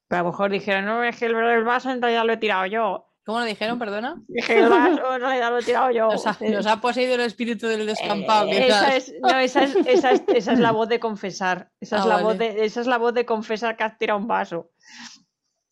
[0.08, 2.66] pero a lo mejor dijeron, no, es que el, vaso en realidad lo he tirado
[2.66, 3.07] yo.
[3.28, 4.22] ¿Cómo lo dijeron, perdona?
[4.26, 6.08] Dije, el vaso en realidad lo he tirado yo.
[6.08, 8.48] Nos ha, nos ha poseído el espíritu del descampado.
[8.48, 11.70] Eh, esa, es, no, esa, es, esa, es, esa es la voz de confesar.
[11.78, 12.24] Esa es, ah, la vale.
[12.24, 14.70] voz de, esa es la voz de confesar que has tirado un vaso.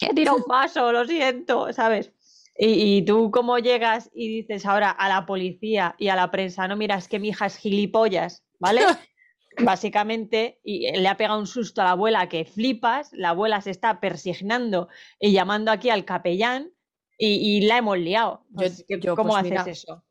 [0.01, 2.13] He tirado un vaso, lo siento, ¿sabes?
[2.59, 6.69] Y, y, tú cómo llegas y dices ahora a la policía y a la prensa,
[6.69, 8.83] no, mira, es que mi hija es gilipollas, ¿vale?
[9.59, 13.71] Básicamente, y le ha pegado un susto a la abuela que flipas, la abuela se
[13.71, 14.89] está persignando
[15.19, 16.76] y llamando aquí al capellán
[17.19, 18.45] y, y la hemos liado.
[18.55, 20.05] Pues, yo, yo, ¿Cómo pues haces mira, eso?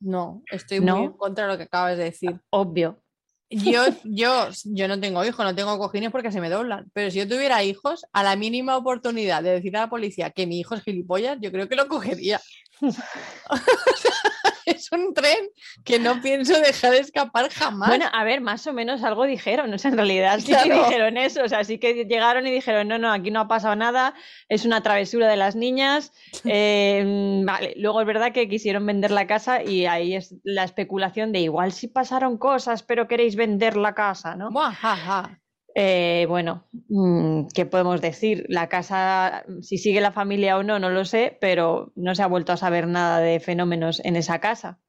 [0.00, 0.96] No, estoy ¿No?
[0.96, 2.40] muy en contra de lo que acabas de decir.
[2.50, 3.02] Obvio.
[3.50, 6.90] Yo, yo, yo no tengo hijos, no tengo cojines porque se me doblan.
[6.94, 10.46] Pero si yo tuviera hijos, a la mínima oportunidad de decir a la policía que
[10.46, 12.40] mi hijo es gilipollas, yo creo que lo cogería.
[14.76, 15.48] es un tren
[15.84, 17.88] que no pienso dejar de escapar jamás.
[17.88, 20.68] Bueno, a ver, más o menos algo dijeron, o sea, en realidad sí Claro.
[20.68, 23.48] que dijeron eso, o sea, sí que llegaron y dijeron, no, no, aquí no ha
[23.48, 24.14] pasado nada,
[24.48, 26.12] es una travesura de las niñas.
[26.52, 31.32] Eh, vale, luego es verdad que quisieron vender la casa y ahí es la especulación
[31.32, 34.50] de igual si pasaron cosas, pero queréis vender la casa, ¿no?
[34.50, 35.40] Buah, ja, ja.
[35.74, 38.44] Eh, bueno, mm, ¿qué podemos decir?
[38.48, 42.26] La casa, si sigue la familia o no, no lo sé, pero no se ha
[42.26, 44.80] vuelto a saber nada de fenómenos en esa casa.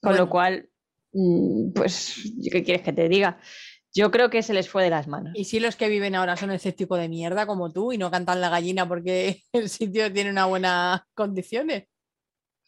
[0.00, 0.24] Con Bueno.
[0.24, 0.68] lo cual,
[1.12, 3.38] mm, pues, ¿qué quieres que te diga?
[3.96, 5.32] yo creo que se les fue de las manos.
[5.36, 8.40] Y si los que viven ahora son escépticos de mierda como tú y no cantan
[8.40, 11.84] la gallina porque el sitio tiene unas buenas condiciones.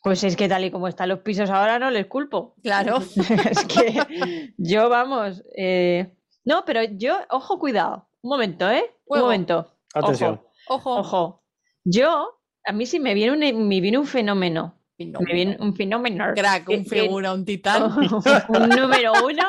[0.05, 2.55] Pues es que tal y como están los pisos ahora no les culpo.
[2.62, 2.99] Claro.
[3.51, 5.42] es que yo, vamos.
[5.57, 6.15] eh,
[6.47, 8.09] No, pero yo, ojo, cuidado.
[8.23, 8.91] Un momento, ¿eh?
[9.07, 9.75] Un momento.
[9.93, 10.41] Atención.
[10.69, 11.01] Ojo, Ojo.
[11.01, 11.43] ojo.
[11.85, 14.73] Yo, a mí sí me viene un, me viene un fenómeno.
[14.99, 16.25] No, Me viene un fenómeno.
[16.35, 17.93] Crack, un que- figura, un titán.
[18.49, 19.43] un número uno.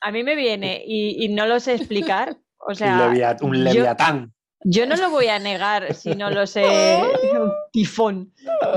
[0.00, 2.36] A mí me viene y, y no lo sé explicar.
[2.58, 4.32] O un, sea, levia- un yo- leviatán.
[4.66, 6.64] Yo no lo voy a negar si no lo sé.
[7.34, 8.32] Un tifón.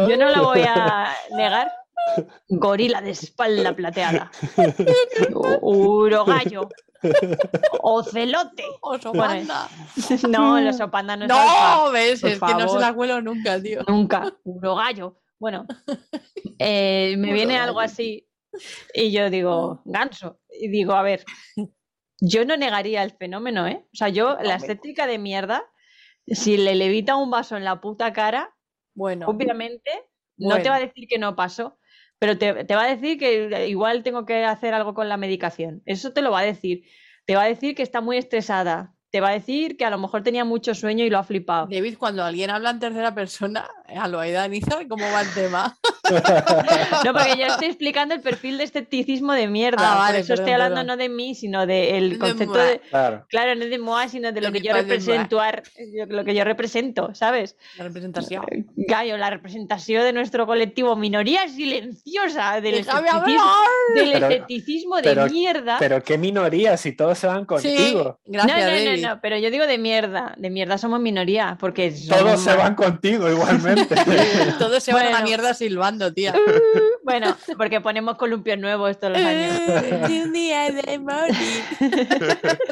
[0.09, 1.71] Yo no lo voy a negar.
[2.49, 4.31] Gorila de espalda plateada.
[5.61, 6.69] Urogallo.
[7.81, 8.63] Ocelote.
[8.81, 9.69] Oso panda.
[10.29, 11.75] No, el oso panda no es alfa.
[11.75, 12.81] No, ves, por es que no se favor.
[12.81, 13.83] la cuelo nunca, tío.
[13.87, 14.33] Nunca.
[14.43, 15.19] Urogallo.
[15.39, 15.67] Bueno,
[16.57, 18.27] eh, me viene algo así
[18.93, 20.39] y yo digo, ganso.
[20.49, 21.23] Y digo, a ver,
[22.19, 23.85] yo no negaría el fenómeno, ¿eh?
[23.85, 25.63] O sea, yo, la estética de mierda,
[26.25, 28.55] si le levita un vaso en la puta cara,
[28.95, 29.91] Bueno, obviamente
[30.37, 31.77] no te va a decir que no pasó,
[32.19, 35.81] pero te, te va a decir que igual tengo que hacer algo con la medicación.
[35.85, 36.83] Eso te lo va a decir.
[37.25, 38.93] Te va a decir que está muy estresada.
[39.09, 41.67] Te va a decir que a lo mejor tenía mucho sueño y lo ha flipado.
[41.69, 45.77] David, cuando alguien habla en tercera persona, a lo Aidaniza, ¿cómo va el tema?
[47.03, 49.77] No, porque yo estoy explicando el perfil de escepticismo de mierda.
[49.81, 50.87] Ah, Por eso estoy hablando perdón.
[50.87, 52.67] no de mí, sino del De concepto moi.
[52.67, 52.79] de.
[52.89, 53.25] Claro.
[53.29, 54.73] Claro, no de Moa, sino de lo De que yo
[56.09, 57.55] lo que yo represento, ¿sabes?
[57.77, 58.45] La representación.
[58.75, 63.21] Gallo, la representación de nuestro colectivo, minoría silenciosa del escepticismo,
[63.95, 65.77] del Pero- escepticismo de pero- mierda.
[65.79, 68.19] Pero qué minoría si todos se van Sí, contigo.
[68.25, 69.01] gracias, no, no, David.
[69.01, 70.33] no, no, pero yo digo de mierda.
[70.37, 73.95] De mierda somos minoría, porque Todos somos se van contigo igualmente.
[74.59, 76.33] Todos se van a la mierda silbando, tía.
[77.03, 79.53] Bueno, porque ponemos columpios nuevos todos los años.
[79.65, 81.63] Eh, un día de morir.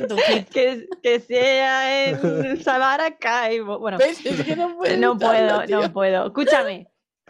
[0.09, 0.49] Tu hit.
[0.49, 3.79] que, que sea en Sabaracaibo.
[3.79, 3.97] Bueno.
[3.99, 4.97] Es que no puedo.
[4.97, 6.25] no puedo, no puedo.
[6.25, 6.89] Escúchame,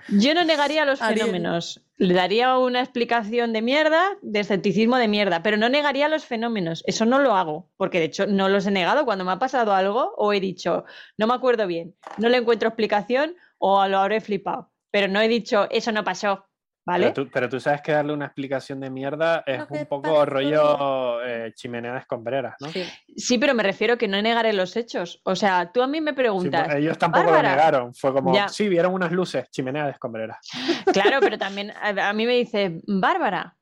[0.10, 1.27] yo no negaría los Ariel.
[1.27, 1.81] fenómenos.
[1.97, 6.84] Le daría una explicación de mierda, de escepticismo de mierda, pero no negaría los fenómenos.
[6.88, 9.73] Eso no lo hago, porque de hecho no los he negado cuando me ha pasado
[9.73, 10.86] algo o he dicho,
[11.17, 14.71] no me acuerdo bien, no le encuentro explicación o lo habré flipado.
[14.95, 16.45] Pero no he dicho, eso no pasó,
[16.86, 17.12] ¿vale?
[17.12, 20.25] Pero tú, pero tú sabes que darle una explicación de mierda es un poco pasó.
[20.25, 22.69] rollo eh, chimenea de escombreras, ¿no?
[22.69, 22.86] Sí.
[23.17, 25.19] Sí, pero me refiero que no negaré los hechos.
[25.25, 27.49] O sea, tú a mí me preguntas, pues, ellos tampoco Bárbara.
[27.49, 27.93] lo negaron.
[27.93, 28.47] Fue como, Ya.
[28.47, 30.38] sí, vieron unas luces, chimenea de escombreras.
[30.93, 33.58] Claro, pero también a, a mí me dice, Bárbara,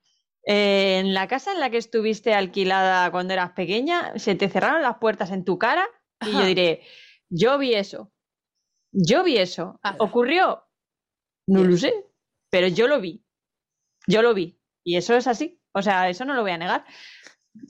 [0.45, 4.83] eh, en la casa en la que estuviste alquilada cuando eras pequeña, se te cerraron
[4.83, 5.87] las puertas en tu cara
[6.21, 6.83] y yo diré,
[7.29, 8.11] yo vi eso.
[8.91, 9.79] Yo vi eso.
[9.81, 9.97] Ala.
[9.99, 10.63] ¿Ocurrió?
[11.47, 11.93] No lo sé,
[12.49, 13.23] pero yo lo vi.
[14.07, 14.59] Yo lo vi.
[14.83, 15.59] Y eso es así.
[15.73, 16.85] O sea, eso no lo voy a negar.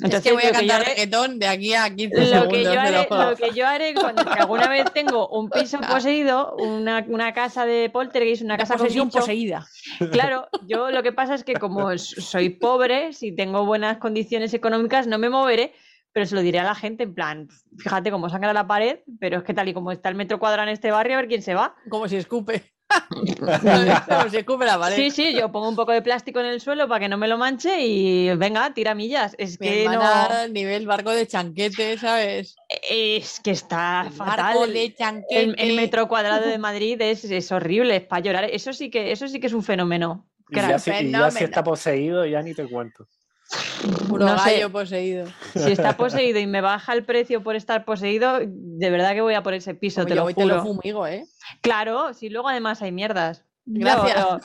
[0.03, 2.49] es que voy a cantar haré- reggaetón de aquí a 15 lo segundos.
[2.53, 7.05] que, yo haré, lo que yo haré cuando alguna vez tengo un piso poseído, una,
[7.07, 9.65] una casa de poltergeist, una casa posesión poseída.
[10.11, 15.07] Claro, yo lo que pasa es que como soy pobre, si tengo buenas condiciones económicas,
[15.07, 15.73] no me moveré,
[16.11, 19.37] pero se lo diré a la gente en plan, fíjate cómo sangra la pared, pero
[19.39, 21.41] es que tal y como está el metro cuadrado en este barrio, a ver quién
[21.41, 21.75] se va.
[21.89, 22.72] Como si escupe.
[22.87, 23.93] Pared.
[24.95, 27.27] Sí, sí, yo pongo un poco de plástico en el suelo para que no me
[27.27, 29.35] lo manche y venga, tira millas.
[29.37, 32.55] Es Mi que no, nivel barco de chanquete, ¿sabes?
[32.89, 34.73] es que está Barco fatal.
[34.73, 35.63] de El, chanquete.
[35.63, 38.45] el metro cuadrado de Madrid es, es horrible, es para llorar.
[38.45, 40.27] Eso sí que, eso sí que es un fenómeno.
[40.49, 43.07] Y ya, si, y ya si está poseído, ya ni te cuento.
[44.07, 44.53] Puro no sé.
[44.53, 45.27] gallo poseído.
[45.53, 49.33] Si está poseído y me baja el precio por estar poseído, de verdad que voy
[49.33, 51.25] a por ese piso, Como te yo lo voy, te lo fumigo, ¿eh?
[51.61, 53.43] Claro, si luego además hay mierdas.
[53.65, 54.17] Gracias.
[54.17, 54.39] No,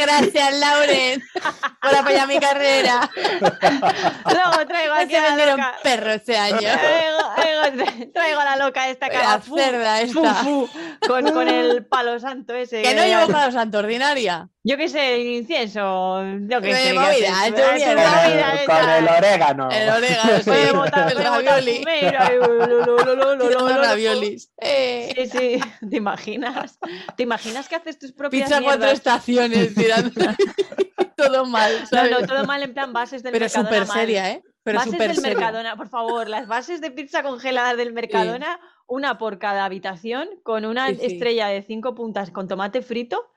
[0.00, 1.22] gracias, Lauren,
[1.82, 3.10] por apoyar mi carrera.
[3.20, 5.74] Luego traigo No aquí se a la loca.
[5.82, 6.58] perro este año.
[6.58, 10.34] Traigo, traigo- traigo a la loca esta La cara fu, cerda fu, esta.
[10.34, 10.68] fu,
[11.06, 12.82] con, con el palo santo ese.
[12.82, 14.48] Que no llevo palo santo ordinaria.
[14.62, 16.22] Yo qué sé, el incienso.
[16.48, 16.92] Yo qué De sé.
[16.92, 18.66] movida, tu Con movida el, esa.
[18.66, 19.70] con el orégano.
[19.70, 20.44] El orégano, sí.
[20.44, 21.84] Puede botar, ravioli.
[23.82, 24.52] raviolis.
[24.58, 26.78] Eh, Sí, sí, ¿te imaginas?
[27.16, 30.10] ¿Te imaginas que haces tus propias pizza cuatro estaciones tirando.
[31.16, 32.10] Todo mal, No, ¿sabes?
[32.12, 33.68] no, todo mal en plan bases del Pero Mercadona.
[33.70, 34.42] súper seria, ¿eh?
[34.62, 35.28] Pero bases del seria.
[35.34, 40.64] Mercadona, por favor, las bases de pizza congeladas del Mercadona, una por cada habitación, con
[40.64, 41.06] una Sí, sí.
[41.06, 43.30] estrella de cinco puntas con tomate frito.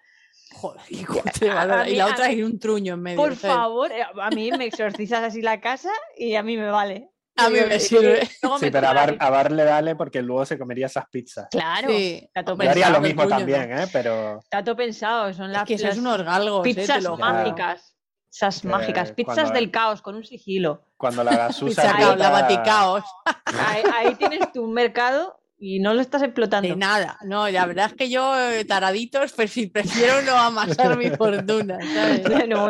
[0.54, 0.82] Joder,
[1.52, 1.82] A- Bárbara.
[1.84, 3.18] a Y mí- la otra mí- y un truño en medio.
[3.18, 3.56] Por ¿sabes?
[3.56, 7.10] favor, eh, a mí me exorcizas así la casa y a mí me vale.
[7.36, 8.26] A mí me y- sirve.
[8.28, 11.48] Sí, me pero a Bar, a Bar le dale porque luego se comería esas pizzas.
[11.50, 12.30] Claro, Sí.
[12.36, 13.88] Yo haría lo mismo también, ¿eh?
[13.92, 16.74] Pero Está todo pensado, son Es las, que las sois unos galgos, ¿eh?
[16.76, 17.96] Pizzas mágicas.
[18.30, 20.86] Pizzas Que mágicas, pizzas cuando- del caos con un sigilo.
[20.96, 23.04] Cuando la gasusa Pizza la Vaticaos.
[23.46, 26.68] Ahí, ahí tienes tu mercado y no lo estás explotando.
[26.68, 27.18] De nada.
[27.24, 31.78] No, la verdad es que yo, eh, taraditos, pues sí, prefiero no amasar mi fortuna,
[31.94, 32.48] ¿sabes?
[32.50, 32.68] No,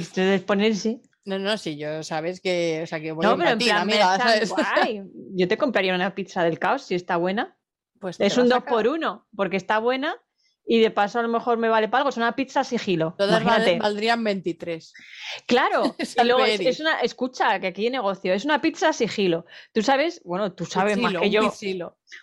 [0.00, 1.00] ustedes ponerse.
[1.24, 4.18] No, no, sí, yo sabes que, o sea, que voy No, pero en plan, amiga,
[4.18, 4.50] merchan- ¿sabes?
[4.50, 5.02] guay.
[5.34, 7.56] Yo te compraría una pizza del caos si está buena.
[8.00, 8.72] Pues Es un 2 sacas.
[8.72, 10.16] por 1 porque está buena
[10.66, 12.10] y de paso a lo mejor me vale para algo.
[12.10, 13.14] Es una pizza sigilo.
[13.16, 14.92] Todas val- valdrían 23.
[15.46, 19.46] Claro, y luego es, es una, escucha, que aquí hay negocio, es una pizza sigilo.
[19.72, 21.42] Tú sabes, bueno, tú sabes más que yo.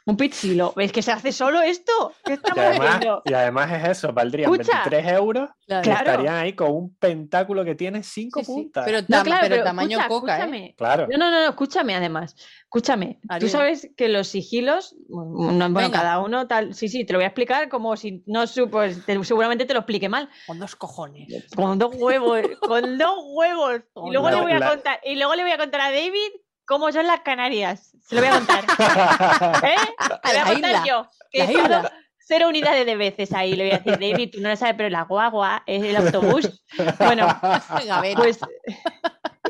[0.06, 0.74] Un pizzilo.
[0.76, 2.14] ¿Ves que se hace solo esto?
[2.24, 4.84] ¿Qué Y además, y además es eso, valdrían Escucha.
[4.90, 5.84] 23 euros Claro.
[5.84, 6.00] Claro.
[6.12, 8.86] estarían ahí con un pentáculo que tiene 5 Sí, sí, puntas.
[8.86, 10.40] Pero, No, claro, pero pero tamaño escucha, coca, ¿eh?
[10.40, 10.76] escúchame.
[10.78, 11.08] Claro.
[11.12, 12.36] No, no, no, no, escúchame además.
[12.64, 13.20] Escúchame.
[13.40, 15.32] Tú sabes que los sigilos, bueno,
[15.70, 15.92] bueno, Venga.
[16.00, 16.74] cada uno tal.
[16.74, 19.74] Sí, sí, te lo voy a explicar como si no su- pues, te- seguramente te
[19.74, 20.30] lo explique mal.
[20.48, 21.46] Con dos cojones.
[21.56, 23.82] Con dos huevos, con dos huevos.
[24.08, 26.32] Y luego le voy a La- contar, y luego le voy a contar a David
[26.70, 27.98] cómo son las Canarias.
[28.08, 28.64] Se lo voy a contar.
[29.66, 29.76] ¿Eh?
[30.00, 31.08] Le voy La a contar isla, yo.
[31.32, 31.90] Que he estado
[32.20, 33.56] cero unidades de veces ahí.
[33.56, 36.64] Le voy a decir, David, tú no lo sabes, pero la guagua es el autobús.
[37.00, 37.28] Bueno,
[38.16, 38.40] pues.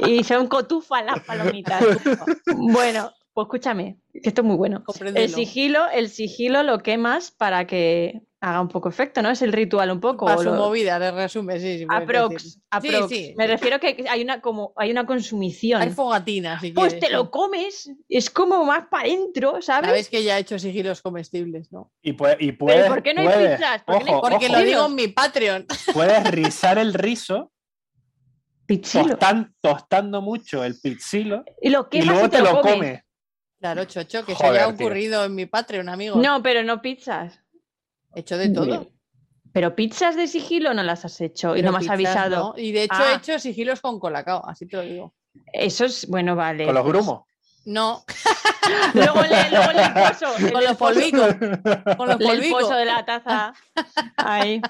[0.08, 1.84] Y son cotufas las palomitas.
[2.56, 4.82] Bueno, pues escúchame, que esto es muy bueno.
[5.14, 9.30] El sigilo, el sigilo lo quemas para que haga un poco efecto, ¿no?
[9.30, 10.26] Es el ritual un poco.
[10.26, 11.80] O su lo- movida, de resumen, sí.
[11.80, 13.10] sí Aprox, aprox.
[13.10, 13.34] Sí, sí.
[13.38, 15.82] Me refiero que hay una como hay una consumición.
[15.82, 19.90] Hay fogatinas, si pues quieres, te lo comes, es como más para adentro, ¿sabes?
[19.90, 21.92] Sabes que ya he hecho sigilos comestibles, ¿no?
[22.02, 23.84] Y, puede, y puedes, ¿por qué no hay pizzas?
[23.84, 25.66] ¿Por qué no hay- ojo, Porque ojo, lo digo en mi Patreon.
[25.94, 27.52] puedes rizar el rizo
[28.66, 29.18] Pizzilo.
[29.18, 32.74] tostan- tostando mucho el pizzilo Y lo y luego y te lo comes.
[32.76, 33.04] comes.
[33.60, 34.86] Claro, chocho, que se Joder, haya tío.
[34.86, 36.16] ocurrido en mi Patreon, amigo.
[36.22, 37.42] No, pero no pizzas.
[38.20, 38.92] He hecho de todo.
[39.54, 42.54] Pero pizzas de sigilo no las has hecho y no me has avisado.
[42.56, 42.62] no.
[42.62, 43.14] Y de hecho Ah.
[43.14, 45.14] he hecho sigilos con colacao, así te lo digo.
[45.54, 46.66] Eso es, bueno, vale.
[46.66, 47.22] Con los grumos.
[47.66, 48.04] No,
[48.94, 50.38] Luego le, luego le el pozo.
[50.38, 51.36] el con los polvicos.
[51.98, 52.70] Con los El polvicos.
[52.70, 53.54] de la taza.
[54.18, 54.62] Ahí.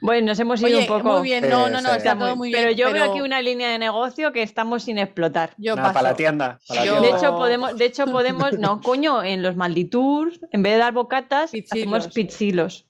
[0.00, 1.18] Bueno, nos hemos ido Oye, un poco.
[1.18, 1.96] muy bien, no, Sí, no, no, sí.
[1.96, 2.60] está todo muy- bien.
[2.62, 5.50] pero yo veo aquí una línea de negocio que estamos sin explotar.
[5.56, 5.92] Yo paso.
[5.94, 6.58] para la tienda.
[6.68, 10.62] para la Yo- De hecho, podemos, de hecho, podemos, no, coño, en los Malditours, en
[10.62, 11.72] vez de dar bocatas, Pizzilos.
[11.82, 12.86] hacemos pizzilos.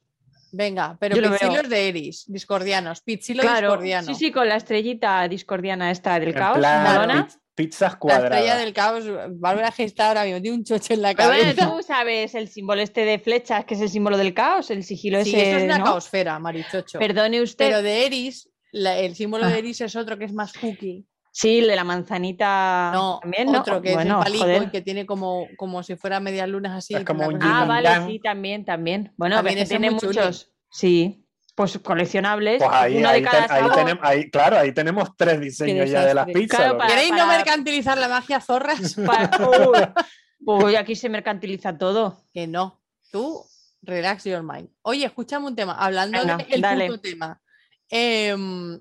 [0.52, 3.00] Venga, pero Yo pizzilos de Eris, discordianos.
[3.02, 4.06] Pizzilo Claro, discordiano.
[4.06, 7.26] sí, sí, con la estrellita discordiana esta del En caos, plan, Madonna.
[7.26, 8.32] piz- pizzas La cuadradas.
[8.38, 9.04] estrella del caos,
[9.40, 11.70] Bárbara está ahora mismo, tiene un chocho en la Pero bueno, cabeza.
[11.70, 15.24] tú sabes el símbolo este de flechas, que es el símbolo del caos, el sigilo
[15.24, 15.84] Sí, ese, eso es una ¿no?
[15.86, 16.98] caosfera, marichocho.
[17.00, 17.66] Perdone usted.
[17.66, 19.48] Pero de Eris, la- el símbolo Ah.
[19.48, 21.06] de Eris es otro que es más cookie.
[21.32, 23.60] Sí, el de la manzanita No, también, ¿no?
[23.60, 24.62] otro que Bueno, es el palico joder.
[24.62, 26.94] y que tiene como, como si fuera medias lunas así.
[26.94, 29.12] Es como un Ah, vale, sí, también, también.
[29.18, 30.16] Bueno, También que tiene chuli.
[30.16, 30.50] muchos.
[30.70, 31.25] Sí,
[31.56, 32.58] pues coleccionables.
[32.62, 36.04] Pues ahí, uno de cada ten- ahí tenemos, ahí, claro, ahí tenemos tres diseños ya
[36.04, 36.74] de las pizzas.
[36.74, 38.94] Para- ¿Queréis no para- mercantilizar la magia, zorras?
[39.06, 42.22] Pa- Uy, Uy, aquí se mercantiliza todo.
[42.32, 42.80] que no.
[43.10, 43.42] Tú,
[43.82, 44.68] relax your mind.
[44.82, 45.72] Oye, escúchame un tema.
[45.74, 46.36] Hablando Venga,
[46.76, 47.40] del puto tema.
[47.88, 48.78] em,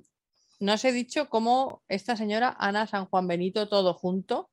[0.59, 4.49] no os he dicho cómo esta señora Ana San Juan Benito, todo junto,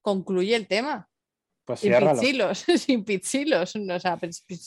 [0.00, 1.08] concluye el tema.
[1.64, 2.20] Pues Sin ciérralo.
[2.20, 3.74] pizzilos, sin pizzilos.
[3.76, 4.18] O sea,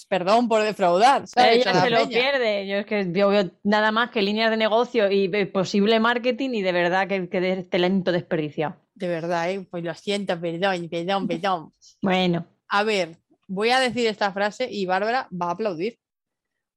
[0.09, 1.27] perdón por defraudar.
[1.27, 1.57] ¿sabes?
[1.57, 2.67] Ella se lo pierde.
[2.67, 6.51] Yo es que yo veo nada más que líneas de negocio y eh, posible marketing
[6.51, 8.77] y de verdad que, que de talento desperdiciado.
[8.95, 9.67] De verdad, ¿eh?
[9.69, 11.71] pues lo siento, perdón, perdón, perdón.
[12.01, 13.17] Bueno, A ver,
[13.47, 15.99] voy a decir esta frase y Bárbara va a aplaudir.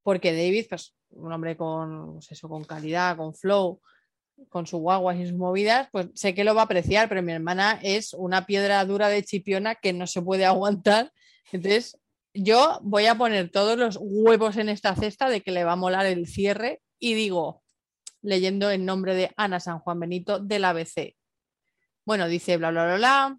[0.02, 3.80] Porque David, pues, un hombre con, pues eso, con calidad, con flow,
[4.49, 7.32] con sus guaguas y sus movidas, pues sé que lo va a apreciar, pero mi
[7.32, 11.12] hermana es una piedra dura de chipiona que no se puede aguantar.
[11.53, 11.99] Entonces,
[12.32, 15.76] yo voy a poner todos los huevos en esta cesta de que le va a
[15.76, 17.62] molar el cierre y digo,
[18.22, 21.16] leyendo el nombre de Ana San Juan Benito del ABC.
[22.05, 23.38] Bueno, dice bla, bla, bla, bla.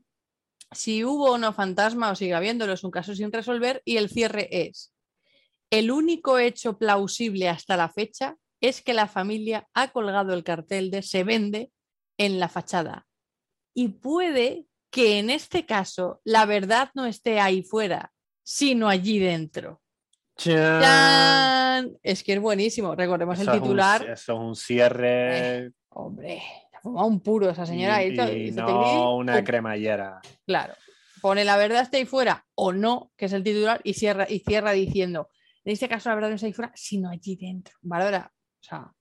[0.71, 4.09] Si hubo o no fantasma o sigue habiéndolo, es un caso sin resolver y el
[4.09, 4.93] cierre es.
[5.69, 10.91] El único hecho plausible hasta la fecha es que la familia ha colgado el cartel
[10.91, 11.71] de se vende
[12.17, 13.07] en la fachada.
[13.73, 18.11] Y puede que en este caso la verdad no esté ahí fuera,
[18.43, 19.81] sino allí dentro.
[20.37, 21.97] Chan.
[22.03, 22.95] Es que es buenísimo.
[22.95, 24.01] Recordemos Eso el es un- titular.
[24.09, 26.41] eso es un cierre Hombre,
[26.73, 28.03] ha fumado un puro esa señora.
[28.03, 30.21] y, hizo- y hizo no teclí, una cremallera.
[30.45, 30.73] Claro.
[31.21, 34.39] Pone la verdad está ahí fuera o no, que es el titular, y cierra, y
[34.39, 35.29] cierra diciendo,
[35.63, 37.75] en este caso la verdad no está ahí fuera, sino allí dentro.
[37.81, 38.31] Bárbara,
[38.61, 38.93] o sea,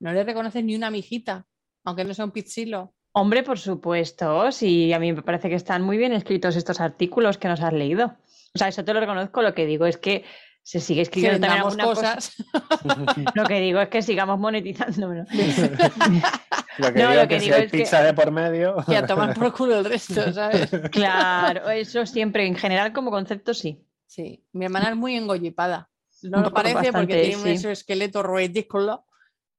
[0.00, 1.46] no le reconoces ni una mijita,
[1.84, 2.94] aunque no sea un pizzilo.
[3.12, 7.36] hombre, por supuesto, sí, a mí me parece que están muy bien escritos estos artículos
[7.38, 8.16] que nos has leído.
[8.54, 10.24] O sea, eso te lo reconozco, lo que digo es que
[10.64, 12.14] se sigue escribiendo Que también cosa.
[12.14, 12.36] cosas.
[13.34, 15.12] Lo que digo es que sigamos monetizando.
[15.12, 15.24] ¿no?
[16.78, 18.14] Lo que No, digo lo es que que si digo hay es que- pizza de
[18.14, 18.76] por medio.
[18.88, 20.70] Y a tomar por culo el resto, ¿sabes?
[20.92, 23.84] Claro, eso siempre, en general como concepto sí.
[24.06, 25.90] Sí, mi hermana es muy engollipada.
[26.22, 27.50] No lo parece porque tiene un sí.
[27.50, 29.06] exoesqueleto ridículo, Todo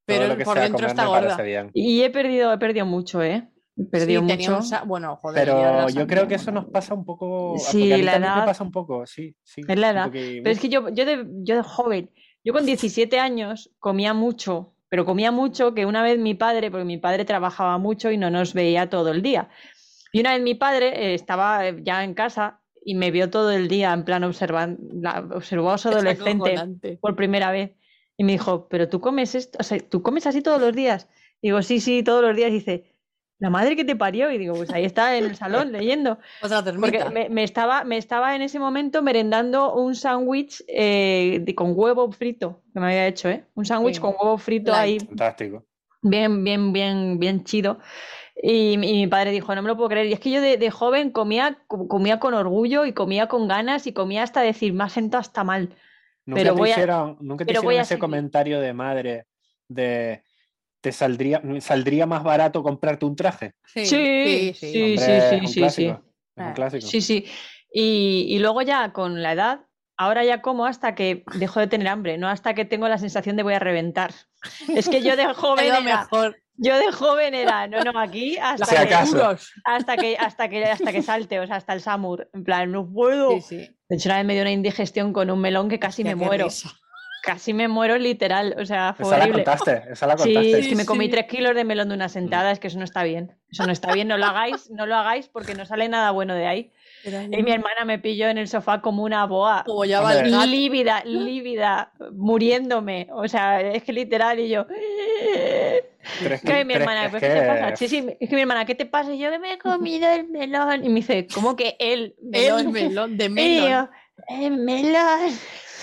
[0.06, 1.36] pero por dentro está gorda.
[1.72, 3.48] Y he perdido, he perdido mucho, ¿eh?
[3.76, 4.60] He perdido Sí, mucho.
[4.86, 5.44] Bueno, joder.
[5.46, 7.56] Pero yo creo que eso nos pasa un poco.
[7.58, 9.34] Sí, a la me edad- pasa un poco, sí.
[9.42, 10.10] sí Es la edad.
[10.12, 12.10] Pero es que yo, yo, de, yo de joven,
[12.44, 16.84] yo con 17 años comía mucho, pero comía mucho que una vez mi padre, porque
[16.84, 19.48] mi padre trabajaba mucho y no nos veía todo el día.
[20.12, 23.50] Y una vez mi padre eh, estaba eh, ya en casa y me vio todo
[23.50, 24.80] el día en plan observando,
[25.34, 27.72] observó a su Es adolescente por primera vez
[28.16, 31.08] y me dijo, pero tú comes esto, o sea, tú comes así todos los días.
[31.42, 32.50] Digo, sí, sí, todos los días.
[32.50, 32.84] Y dice,
[33.38, 34.30] la madre que te parió.
[34.30, 36.18] Y digo, pues ahí está en el salón leyendo.
[36.40, 37.10] Otra Porque termita.
[37.10, 42.10] me, me estaba, me estaba en ese momento merendando un sándwich eh, de- con huevo
[42.12, 43.44] frito que me había hecho, ¿eh?
[43.54, 44.00] Un sándwich Sí.
[44.00, 45.02] con huevo frito Light.
[45.02, 45.66] ahí, Fantástico.
[46.02, 47.78] bien, bien, bien, bien chido.
[48.42, 50.06] Y, mi- y mi padre dijo, no me lo puedo creer.
[50.06, 53.46] Y es que yo de, de joven comía, co- comía con orgullo y comía con
[53.48, 55.76] ganas y comía hasta decir, me ha sentado hasta mal.
[56.26, 58.00] Nunca Pero te voy a- hicieron, nunca te pero hicieron voy a ese seguir.
[58.00, 59.26] comentario de madre
[59.68, 60.22] de
[60.80, 63.54] te saldría, saldría más barato comprarte un traje.
[63.64, 64.82] Sí, Sí, sí, sí.
[64.82, 65.86] Hombre, sí, sí, sí.
[65.86, 65.96] es
[66.36, 66.86] un Ah, clásico.
[66.86, 67.24] Sí, sí.
[67.72, 69.60] Y, y luego ya con la edad,
[69.96, 73.36] ahora ya como hasta que dejo de tener hambre, no hasta que tengo la sensación
[73.36, 74.12] de voy a reventar.
[74.74, 76.36] Es que yo de joven era, mejor.
[76.56, 78.94] Yo de joven era, no, no, aquí hasta Si que,
[79.64, 82.28] hasta que, hasta que, hasta que salte, o sea, hasta el samur.
[82.32, 83.30] En plan, no puedo.
[83.32, 83.76] Sí, sí.
[83.88, 86.20] De hecho, una vez me dio una indigestión con un melón que casi Hostia, me
[86.22, 86.44] qué muero.
[86.46, 86.70] risa.
[87.22, 88.54] Casi me muero literal.
[88.60, 89.44] O sea, fue Esa la horrible.
[89.44, 90.58] contaste, esa la Sí, contaste.
[90.60, 91.10] es que me comí sí.
[91.10, 93.32] tres kilos de melón de una sentada, es que eso no está bien.
[93.50, 96.34] Eso no está bien, no lo hagáis, no lo hagáis porque no sale nada bueno
[96.34, 96.72] de ahí.
[97.04, 100.14] Y mi hermana me pilló en el sofá como una boa, Como ya va
[100.46, 103.08] lívida, lívida, muriéndome.
[103.12, 104.66] O sea, es que literal, y yo.
[106.20, 107.70] Que ki- mi hermana, es "¿Pero ¿qué te pasa?
[107.70, 109.12] que- Sí, sí, es que mi hermana, ¿qué te pasa?
[109.12, 110.84] Y yo que me he comido el melón.
[110.84, 112.60] Y me dice, ¿cómo que el melón?
[112.60, 113.70] El melón de Y melón.
[113.70, 113.88] yo,
[114.28, 115.20] el melón.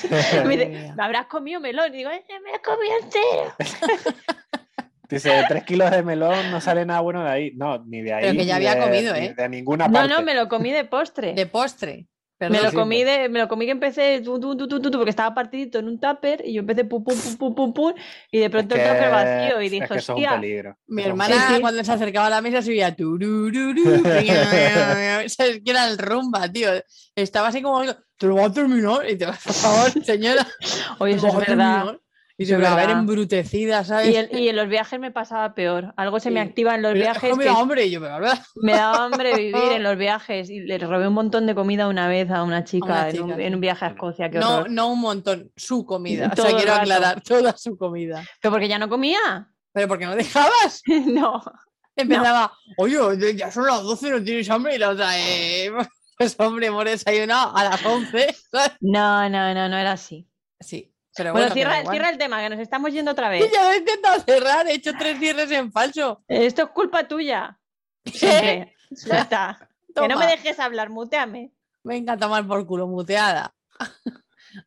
[0.46, 0.94] Me dice, mía.
[0.98, 1.94] ¿me habrás comido melón?
[1.94, 3.54] Y digo, "Eh, me he comido entero.
[5.10, 7.52] Dice, tres kilos de melón no sale nada bueno de ahí.
[7.56, 8.22] No, ni de ahí.
[8.28, 9.34] Pero que ya había de- comido, ¿eh?
[9.36, 10.10] De ninguna No, parte.
[10.14, 11.34] no, me lo comí de postre.
[11.34, 12.08] De postre.
[12.42, 12.64] Me Perdón.
[12.66, 13.20] lo sí, comí pues.
[13.20, 15.80] de, me lo comí que empecé tu, tu, tu, tu, tu, tu, porque estaba partidito
[15.80, 17.94] en un tupper y yo empecé pum pum pum pum pum pum
[18.32, 20.16] y de Es pronto que- el tupper vacío y es dije, que eso es un
[20.16, 20.78] hostia, peligro.
[20.88, 21.62] Mi es hermana Sí, sí.
[21.62, 22.62] cuando se acercaba a la mesa
[22.96, 24.02] turururú,
[25.28, 26.70] ¿sabes que era el rumba, tío?
[27.16, 27.84] Estaba así como,
[28.18, 29.10] te lo voy a terminar.
[29.10, 30.48] Y te vas, por favor, señora.
[31.00, 31.46] oye, eso es verdad.
[31.86, 32.00] terminar.
[32.42, 34.10] Y se va a ver embrutecida, ¿sabes?
[34.10, 35.94] Y, el- y en los viajes me pasaba peor.
[35.98, 37.90] Algo se me activa en los Pero, viajes "Jo, me da hambre.
[37.92, 38.40] Yo, ¿verdad?
[38.56, 42.08] me daba hambre vivir en los viajes y le robé un montón de comida una
[42.08, 44.30] vez a una chica, una en, un, en viaje a Escocia.
[44.30, 46.32] No, no un montón, su comida.
[46.32, 46.82] O sea, quiero rato.
[46.82, 48.24] aclarar, toda su comida.
[48.42, 49.20] Pero porque ya no comía.
[49.74, 50.82] Pero ¿por qué no dejabas?
[51.06, 51.42] no.
[51.96, 52.98] Empezaba, oye,
[53.36, 54.76] ya son las 12, no tienes hambre.
[54.76, 55.72] Y la otra, eh,
[56.18, 58.36] pues hombre, hemos desayunado a las 11.
[58.52, 58.72] ¿sabes?
[58.80, 60.28] No, no, no, no era así.
[60.60, 61.96] Sí, pero Bueno, bueno, cierra, pero igual.
[61.96, 63.52] cierra el tema, que nos estamos yendo otra vez.
[63.52, 66.24] ya lo he intentado cerrar, he hecho tres cierres en falso.
[66.28, 67.58] Esto es culpa tuya.
[68.06, 68.74] Siempre.
[69.06, 69.70] Ya está.
[69.96, 71.52] Que no me dejes hablar, muteame.
[71.84, 73.54] Venga tomar por culo, muteada.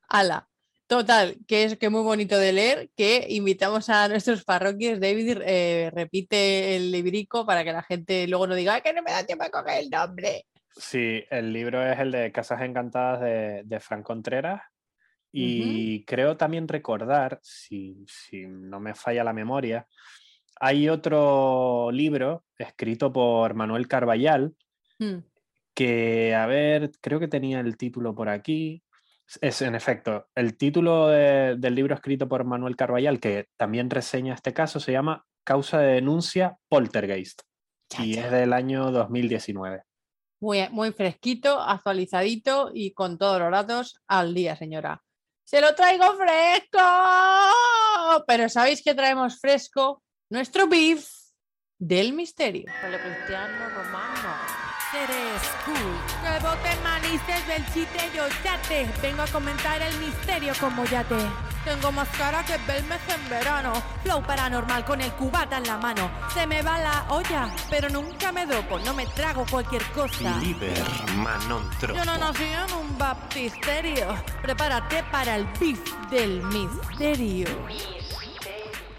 [0.08, 0.48] Ala.
[0.86, 5.90] Total, que es que muy bonito de leer, que invitamos a nuestros parroquias, David eh,
[5.94, 9.24] repite el librico para que la gente luego no diga "Ay, que no me da
[9.24, 10.46] tiempo a coger el nombre.
[10.76, 14.60] Sí, el libro es el de Casas Encantadas de, de Fran Contreras.
[15.36, 19.86] Y creo también recordar, si, si no me falla la memoria,
[20.60, 24.54] hay otro libro escrito por Manuel Carballal,
[25.00, 25.24] Hmm.
[25.74, 28.84] que, a ver, creo que tenía el título por aquí.
[29.40, 34.34] Es, en efecto, el título de- del libro escrito por Manuel Carballal, que también reseña
[34.34, 37.42] este caso, se llama Causa de denuncia Poltergeist.
[37.98, 39.82] Y es del año 2019.
[40.40, 45.02] Muy, muy fresquito, actualizadito y con todos los datos al día, señora.
[45.44, 46.78] ¡Se lo traigo fresco!
[48.26, 50.02] Pero ¿sabéis que traemos fresco?
[50.30, 51.06] Nuestro beef
[51.78, 52.64] del misterio.
[54.94, 55.94] Eres cool.
[56.22, 58.88] Que bote manices del chiste yo yate.
[59.02, 61.16] Vengo a comentar el misterio como yate.
[61.64, 63.72] Tengo más cara que Belmez en verano.
[64.04, 66.10] Flow paranormal con el cubata en la mano.
[66.32, 68.78] Se me va la olla, pero nunca me dopo.
[68.80, 70.38] No me trago cualquier cosa.
[70.38, 70.74] Liber
[71.80, 74.14] Yo no nací en un baptisterio.
[74.42, 75.80] Prepárate para el beef
[76.10, 77.48] del misterio.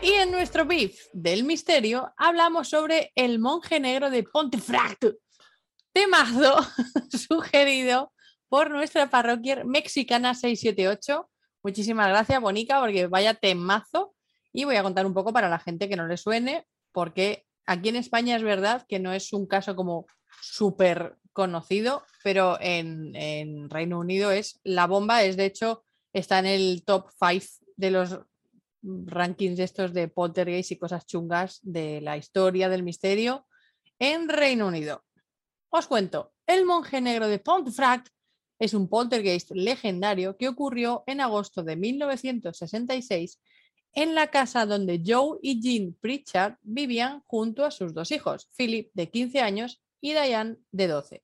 [0.02, 5.06] Y en nuestro beef del misterio hablamos sobre el monje negro de Pontefract.
[5.96, 6.58] Temazo
[7.10, 8.12] sugerido
[8.50, 11.30] por nuestra parroquia mexicana 678,
[11.66, 14.14] Muchísimas gracias, Bonica, porque vaya temazo.
[14.54, 17.90] Y voy a contar un poco para la gente que no le suene, porque aquí
[17.90, 20.06] en España es verdad que no es un caso como
[20.44, 25.84] súper conocido, pero en, Reino Unido es la bomba, es de hecho,
[26.14, 27.46] está en el top 5
[27.78, 28.20] de los
[28.84, 33.48] rankings estos de poltergeist y cosas chungas de la historia del misterio
[33.98, 35.04] en Reino Unido.
[35.70, 38.10] Os cuento, el monje negro de Pontefract
[38.60, 43.40] es un poltergeist legendario que ocurrió en agosto de 1966
[43.94, 48.92] en la casa donde Joe y Jean Pritchard vivían junto a sus dos hijos, Philip
[48.94, 51.24] de 15 años y Diane de 12.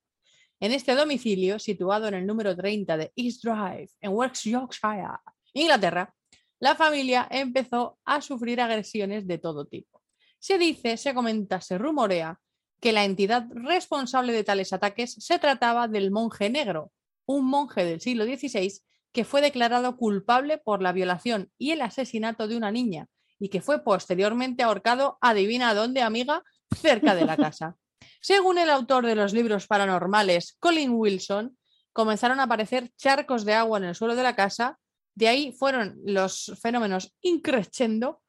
[0.60, 5.18] En este domicilio, situado en el número 30 de East Drive, en West Yorkshire,
[5.54, 6.14] Inglaterra,
[6.60, 10.02] la familia empezó a sufrir agresiones de todo tipo.
[10.40, 12.40] Se dice, se comenta, se rumorea
[12.82, 16.92] que la entidad responsable de tales ataques se trataba del monje negro,
[17.26, 18.82] un monje del siglo XVI
[19.14, 23.08] que fue declarado culpable por la violación y el asesinato de una niña
[23.40, 26.44] y que fue posteriormente ahorcado, adivina dónde, amiga,
[26.76, 27.76] cerca de la casa.
[28.22, 31.58] Según el autor de los libros paranormales, Colin Wilson,
[31.92, 34.80] comenzaron a aparecer charcos de agua en el suelo de la casa,
[35.16, 38.22] de ahí fueron los fenómenos increciendo,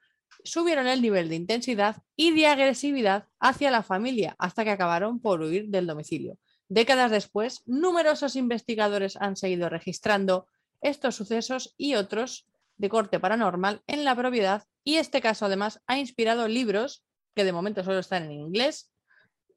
[0.45, 5.41] subieron el nivel de intensidad y de agresividad hacia la familia hasta que acabaron por
[5.41, 6.39] huir del domicilio.
[6.69, 10.47] Décadas después, numerosos investigadores han seguido registrando
[10.81, 15.99] estos sucesos y otros de corte paranormal en la propiedad y este caso además ha
[15.99, 18.93] inspirado libros que de momento solo están en inglés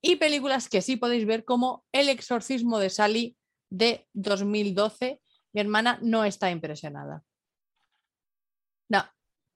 [0.02, 3.38] y películas que sí podéis ver como El exorcismo de Sally
[3.70, 5.20] de 2012.
[5.54, 7.24] Mi hermana no está impresionada.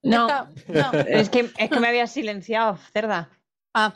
[0.02, 0.28] No.
[1.06, 3.30] Es que, es que me había silenciado, cerda.
[3.74, 3.94] Ah,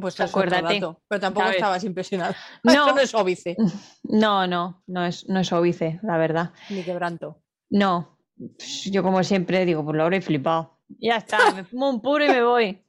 [0.00, 1.56] pues Acuérdate, dato, pero tampoco ¿sabes?
[1.56, 2.36] estabas impresionada.
[2.64, 2.72] No.
[2.72, 3.56] Esto no es óbice
[4.02, 6.50] No, no, no es, no es óbice, la verdad.
[6.68, 7.40] ni quebranto.
[7.70, 8.18] No.
[8.86, 10.80] Yo como siempre digo, pues lo habré flipado.
[10.98, 12.82] Ya está, me fumo un puro y me voy.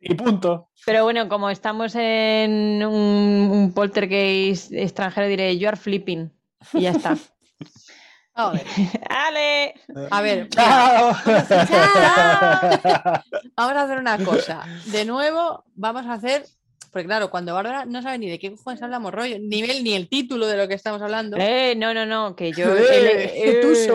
[0.00, 0.70] Y punto.
[0.86, 6.32] Pero bueno, como estamos en un, un poltergeist extranjero, diré, you are flipping.
[6.72, 7.16] Y ya está.
[8.40, 8.62] A ver,
[9.10, 9.74] ¡Ale!
[10.12, 11.12] a ver, ¡Chao!
[13.56, 14.64] vamos a hacer una cosa.
[14.86, 16.44] De nuevo, vamos a hacer.
[16.92, 19.94] Porque claro, cuando Bárbara no sabe ni de qué cojones hablamos rollo, ni el, ni
[19.94, 21.36] el título de lo que estamos hablando.
[21.38, 22.64] Eh, no, no, no, que yo...
[22.76, 23.92] Eh, el- eh,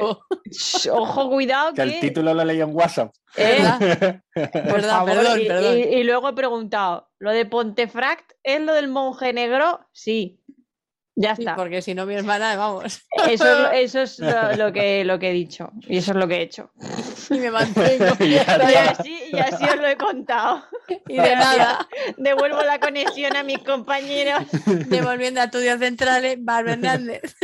[0.91, 3.11] Ojo, cuidado, que el título lo leí en WhatsApp.
[3.37, 3.63] eh,
[4.35, 5.77] perdón, y, perdón.
[5.77, 9.79] y- y luego he preguntado, ¿lo de Pontefract es lo del monje negro?
[9.93, 10.39] Sí.
[11.15, 11.55] Ya Sí, está.
[11.55, 15.19] porque si no, mi hermana, vamos, Eso es, lo- eso es lo, lo que, lo
[15.19, 15.71] que he dicho.
[15.81, 16.71] Y eso es lo que he hecho.
[17.29, 18.15] y me mantengo.
[18.19, 20.63] Y así, y así os lo he contado.
[21.07, 21.87] Y de nada,
[22.17, 24.43] Devuelvo la conexión a mis compañeros.
[24.87, 27.35] devolviendo a estudios centrales, Bárbara Hernández.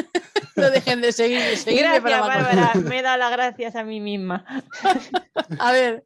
[0.55, 2.71] No dejen de seguir, seguirme Gracias, para más Bárbara.
[2.89, 4.45] Me he dado las gracias a mí misma.
[5.59, 6.05] A ver,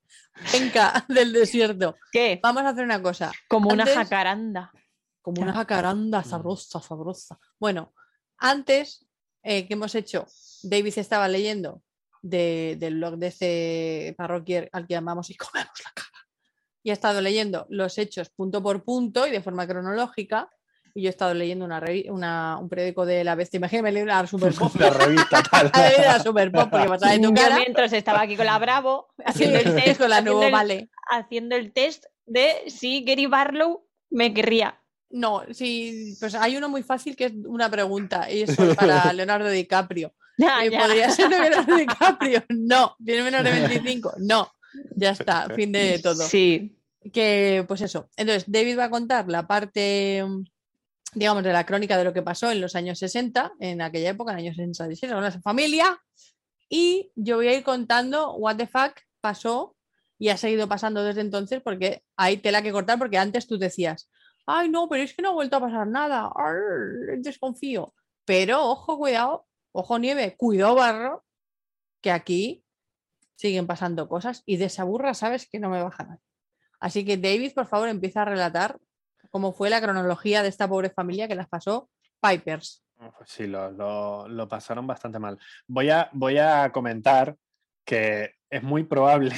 [0.52, 1.96] venga, del desierto.
[2.12, 2.40] ¿Qué?
[2.44, 3.32] Vamos a hacer una cosa.
[3.48, 4.72] Como una jacaranda.
[5.24, 7.40] Como una jacaranda sabrosa, sabrosa.
[7.60, 7.94] Bueno,
[8.38, 9.08] antes
[9.42, 10.28] eh, que hemos hecho,
[10.62, 11.82] David estaba leyendo
[12.22, 16.10] de- del blog de ese parroquier al que llamamos y comemos la cara.
[16.84, 20.50] Y ha estado leyendo los hechos punto por punto y de forma cronológica.
[20.96, 23.58] Y yo he estado leyendo una, una- un periódico de la bestia.
[23.58, 24.76] Imagínate leer la Super Pop.
[24.80, 25.72] La revista tal.
[25.74, 27.58] La Super Pop porque pasa de tu Yo cara.
[27.58, 30.90] mientras estaba aquí con la Bravo, haciendo el test, con la haciendo nuevo el- vale.
[31.10, 34.80] haciendo el test de si Gary Barlow me querría.
[35.14, 39.14] No, sí, pues hay uno muy fácil que es una pregunta y eso es para
[39.14, 40.14] Leonardo DiCaprio.
[40.36, 40.72] Eh.
[40.76, 42.44] ¿Podría ser Leonardo DiCaprio?
[42.50, 42.96] No.
[43.06, 44.16] ¿Tiene menos de 25?
[44.18, 44.52] No.
[44.96, 46.24] Ya está, fin de todo.
[46.28, 46.76] Sí.
[47.14, 48.10] Que, pues eso.
[48.18, 50.26] Entonces, David va a contar la parte,
[51.14, 54.32] digamos, de la crónica de lo que pasó en los años 60, en aquella época,
[54.32, 56.02] en años 66, con esa familia.
[56.68, 59.76] Y yo voy a ir contando what the fuck pasó
[60.18, 64.10] y ha seguido pasando desde entonces porque hay tela que cortar porque antes tú decías,
[64.46, 66.32] ay no, pero es que no ha vuelto a pasar nada,
[67.18, 67.94] desconfío.
[68.26, 71.26] Pero ojo, cuidado, ojo nieve, cuidado barro,
[72.02, 72.64] que aquí
[73.36, 76.22] siguen pasando cosas y de esa burra sabes que no me baja nadie.
[76.80, 78.78] Así que David, por favor, empieza a relatar
[79.32, 81.90] cómo fue la cronología de esta pobre familia que las pasó
[82.22, 82.84] Pipers.
[83.26, 85.38] Sí, lo, lo- lo pasaron bastante mal.
[85.68, 87.36] Voy a, voy a comentar
[87.86, 89.32] que es muy probable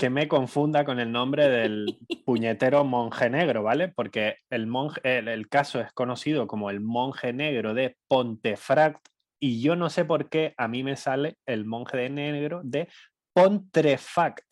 [0.00, 3.88] que me confunda con el nombre del puñetero monje negro, ¿vale?
[3.88, 9.06] Porque el, monje, el, el caso es conocido como el monje negro de Pontefract
[9.38, 12.88] y yo no sé por qué a mí me sale el monje de negro de
[13.34, 14.46] Pontrefact.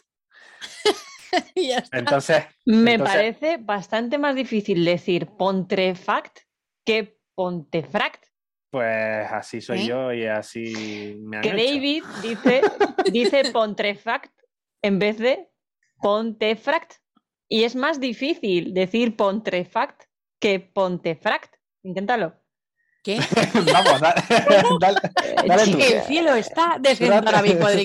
[1.93, 6.41] Entonces, Me Entonces- parece bastante más difícil decir Pontefract
[6.85, 8.27] que Pontefract.
[8.71, 9.87] Pues así soy ¿Eh?
[9.87, 11.57] yo y así me han Que hecho.
[11.57, 12.63] David dice,
[13.11, 14.31] dice Pontefract
[14.83, 15.49] en vez de
[16.01, 16.95] Pontefract.
[17.49, 20.03] Y es más difícil decir Pontefract
[20.39, 21.55] que Pontefract.
[21.83, 22.35] Inténtalo.
[23.03, 23.16] ¿Qué?
[23.72, 24.14] Vamos, da-
[24.81, 24.99] dale,
[25.47, 25.79] dale tú.
[25.79, 27.22] El cielo está descentrado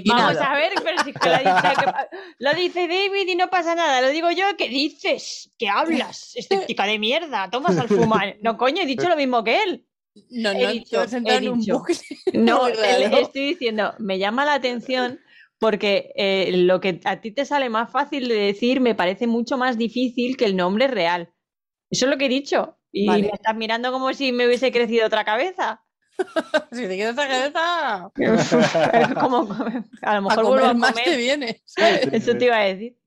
[0.05, 3.47] Vamos a ver, pero si es que lo dice, que- lo dice David y no
[3.49, 4.01] pasa nada.
[4.01, 5.51] Lo digo yo, ¿qué dices?
[5.57, 6.35] ¿Qué hablas?
[6.35, 7.49] Escéptica de mierda.
[7.49, 8.37] Tomas al fumar.
[8.41, 9.85] No, coño, he dicho lo mismo que él.
[10.29, 11.79] No, He no, dicho, he en un dicho.
[11.79, 11.95] bucle.
[12.33, 15.19] No, estoy diciendo, me llama la atención
[15.64, 19.57] porque eh, lo que a ti te sale más fácil de decir me parece mucho
[19.57, 21.34] más difícil que el nombre real.
[21.89, 22.78] Eso es lo que he dicho.
[22.91, 23.24] Y Vale.
[23.24, 25.82] me estás mirando como si me hubiese crecido otra cabeza.
[26.72, 28.11] Si te quedas esa cabeza,
[29.20, 29.47] como,
[30.01, 31.05] a lo a mejor vuelvo comer a más comer.
[31.05, 31.64] te viene.
[32.11, 32.97] Eso te iba a decir.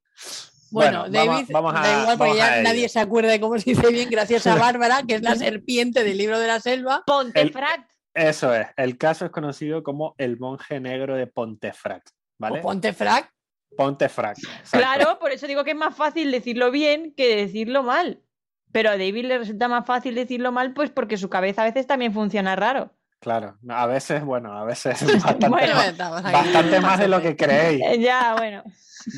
[0.70, 3.40] Bueno, Bueno, vamos- David, vamos a- da igual porque a ya nadie se acuerda de
[3.40, 6.58] cómo se dice bien gracias a Bárbara, que es la serpiente del libro de la
[6.60, 7.02] selva.
[7.06, 7.90] Pontefract.
[8.14, 8.66] Eso es.
[8.78, 12.08] El caso es conocido como el monje negro de Pontefract.
[12.38, 12.58] ¿Vale?
[12.60, 13.30] O Pontefract.
[13.76, 14.38] Pontefract.
[14.38, 14.78] exacto.
[14.78, 18.22] Claro, por eso digo que es más fácil decirlo bien que decirlo mal.
[18.72, 21.86] Pero a David le resulta más fácil decirlo mal, pues porque su cabeza a veces
[21.86, 22.92] también funciona raro.
[23.20, 23.56] Claro.
[23.68, 25.96] A veces, bueno, a veces bastante, Bueno, más,
[26.32, 27.82] bastante más de lo que creéis.
[27.84, 28.62] Eh, Ya, bueno.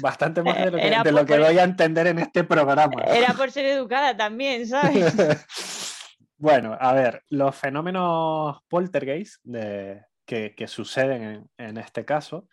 [0.01, 3.03] Bastante más de lo que, de lo por- que doy a entender en este programa.
[3.07, 5.15] Era por ser educada también, ¿sabes?
[6.37, 12.49] bueno, a ver, los fenómenos poltergeist de- que, que suceden en, en este caso,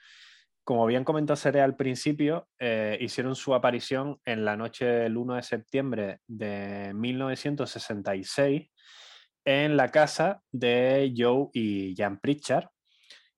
[0.65, 5.35] como bien comentó Seré al principio, eh, hicieron su aparición en la noche del 1
[5.35, 8.71] de septiembre de 1966
[9.45, 12.67] en la casa de Joe y Jan Pritchard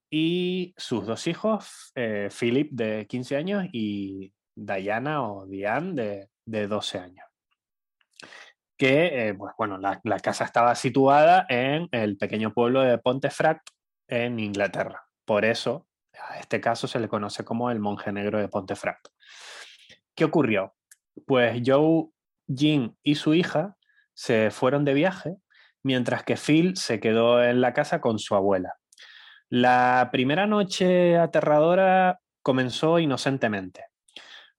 [0.10, 6.68] y sus dos hijos, eh, Philip de 15 años y Diana o Diane de, de
[6.68, 7.26] 12 años.
[8.78, 13.68] Que, eh, pues bueno, la casa estaba situada en el pequeño pueblo de Pontefract
[14.08, 15.04] en Inglaterra.
[15.26, 15.87] Por eso,
[16.30, 19.08] a este caso se le conoce como el monje negro de Pontefract.
[20.16, 20.76] ¿Qué ocurrió?
[21.26, 22.08] Pues Joe,
[22.48, 23.76] Jean y su hija
[24.14, 25.36] se fueron de viaje,
[25.84, 28.74] mientras que Phil se quedó en la casa con su abuela.
[29.50, 33.86] La primera noche aterradora comenzó inocentemente.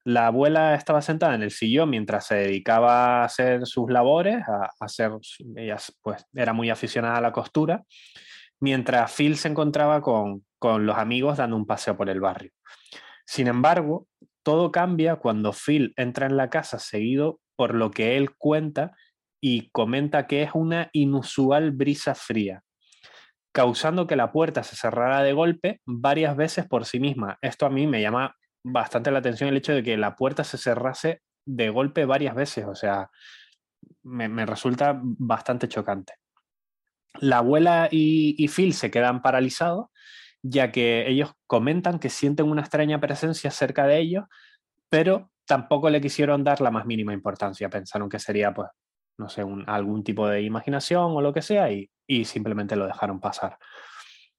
[0.04, 4.70] La abuela estaba sentada en el sillón mientras se dedicaba a hacer sus labores, a
[4.80, 5.12] hacer,
[5.56, 7.82] ella pues era muy aficionada a la costura,
[8.60, 12.52] mientras Phil se encontraba con, con los amigos dando un paseo por el barrio.
[13.26, 14.06] Sin embargo,
[14.42, 18.92] todo cambia cuando Phil entra en la casa seguido por lo que él cuenta
[19.40, 22.62] y comenta que es una inusual brisa fría,
[23.52, 27.38] causando que la puerta se cerrara de golpe varias veces por sí misma.
[27.42, 28.34] Esto a mí me llama
[28.64, 32.66] bastante la atención el hecho de que la puerta se cerrase de golpe varias veces,
[32.66, 33.10] o sea,
[34.02, 36.14] me, me resulta bastante chocante.
[37.20, 39.86] La abuela y, Phil se quedan paralizados,
[40.42, 44.24] ya que ellos comentan que sienten una extraña presencia cerca de ellos,
[44.88, 47.68] pero tampoco le quisieron dar la más mínima importancia.
[47.68, 48.68] Pensaron que sería, pues,
[49.18, 52.86] no sé, un- algún tipo de imaginación o lo que sea, y, y simplemente lo
[52.86, 53.58] dejaron pasar.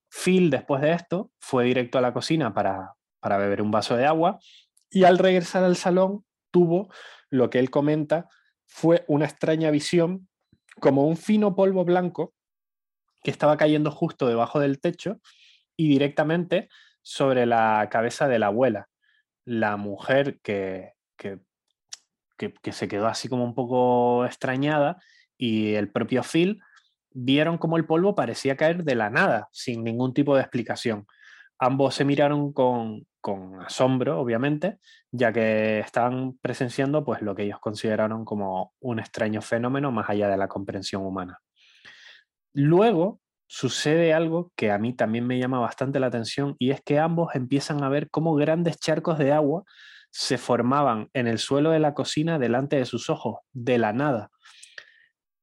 [0.10, 4.06] Phil, después de esto, fue directo a la cocina para, para beber un vaso de
[4.06, 4.40] agua
[4.90, 6.90] y al regresar al salón tuvo
[7.30, 8.28] lo que él comenta
[8.66, 10.28] fue una extraña visión
[10.80, 12.34] como un fino polvo blanco
[13.24, 15.20] que estaba cayendo justo debajo del techo
[15.78, 16.70] y directamente
[17.02, 18.90] sobre la cabeza de la abuela,
[19.46, 21.40] la mujer que, que,
[22.38, 24.98] que- se quedó así como un poco extrañada
[25.38, 26.60] y el propio Phil
[27.12, 31.06] vieron como el polvo parecía caer de la nada, sin ningún tipo de explicación.
[31.60, 34.80] Ambos se miraron con, con asombro, obviamente,
[35.12, 40.30] ya que estaban presenciando pues, lo que ellos consideraron como un extraño fenómeno más allá
[40.30, 41.40] de la comprensión humana.
[42.54, 47.00] Luego sucede algo que a mí también me llama bastante la atención y es que
[47.00, 49.64] ambos empiezan a ver cómo grandes charcos de agua
[50.12, 54.30] se formaban en el suelo de la cocina delante de sus ojos, de la nada.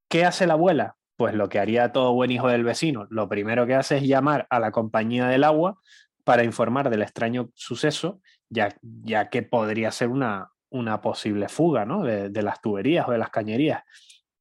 [0.08, 0.96] ¿Qué hace la abuela?
[1.16, 3.06] Pues lo que haría todo buen hijo del vecino.
[3.10, 5.78] Lo primero que hace es llamar a la compañía del agua
[6.24, 12.04] para informar del extraño suceso, ya, ya que podría ser una, una posible fuga ¿no?
[12.04, 13.82] de, de las tuberías o de las cañerías.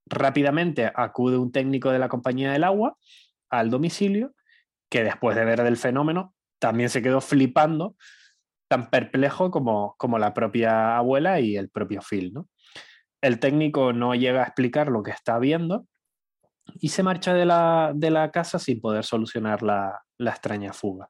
[0.07, 2.97] Rápidamente acude un técnico de la compañía del agua
[3.49, 4.33] al domicilio,
[4.89, 7.95] que después de ver del fenómeno también se quedó flipando,
[8.67, 12.33] tan perplejo como, como la propia abuela y el propio Phil.
[12.33, 12.49] ¿no?
[13.21, 15.87] El técnico no llega a explicar lo que está viendo
[16.79, 21.09] y se marcha de la, de la casa sin poder solucionar la, la extraña fuga.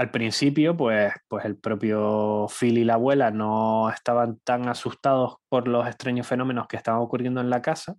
[0.00, 5.68] Al principio, pues, pues el propio Phil y la abuela no estaban tan asustados por
[5.68, 7.96] los extraños fenómenos que estaban ocurriendo en la casa,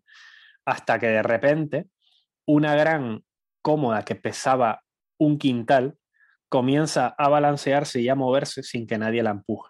[0.65, 1.89] hasta que de repente
[2.47, 3.23] una gran
[3.61, 4.81] cómoda que pesaba
[5.19, 5.95] un quintal
[6.49, 9.69] comienza a balancearse y a moverse sin que nadie la empuje.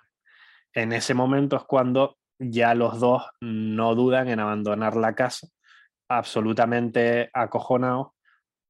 [0.74, 5.50] En ese momento es cuando ya los dos no dudan en abandonar la casa,
[6.08, 8.14] absolutamente acojonados,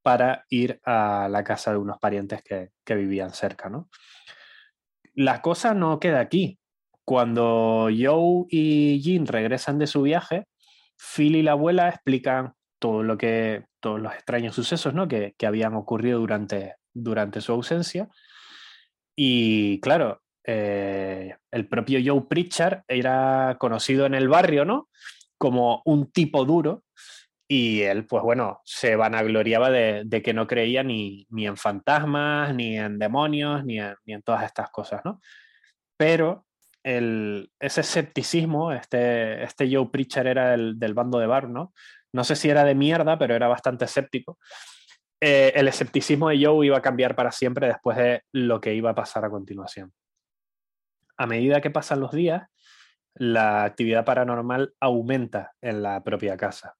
[0.01, 3.69] para ir a la casa de unos parientes que, que vivían cerca.
[3.69, 3.89] ¿no?
[5.13, 6.57] La cosa no queda aquí.
[7.03, 10.47] Cuando Joe y Jean regresan de su viaje,
[10.97, 15.07] Phil y la abuela explican todo lo que, todos los extraños sucesos ¿no?
[15.07, 18.07] que, que habían ocurrido durante, durante su ausencia.
[19.15, 24.89] Y claro, eh, el propio Joe Pritchard era conocido en el barrio, ¿no?
[25.37, 26.83] Como un tipo duro.
[27.53, 32.97] Y él, pues bueno, se vanagloriaba de, que no creía ni, en fantasmas, ni en
[32.97, 35.19] demonios, ni en, todas estas cosas, ¿no?
[35.97, 36.45] Pero
[36.81, 41.73] el, ese escepticismo, este, este Joe Pritchard era el, del bando de Bar, ¿no?
[42.13, 44.39] No sé si era de mierda, pero era bastante escéptico.
[45.19, 48.91] Eh, el escepticismo de Joe iba a cambiar para siempre después de lo que iba
[48.91, 49.91] a pasar a continuación.
[51.17, 52.43] A medida que pasan los días,
[53.13, 56.77] la actividad paranormal aumenta en la propia casa.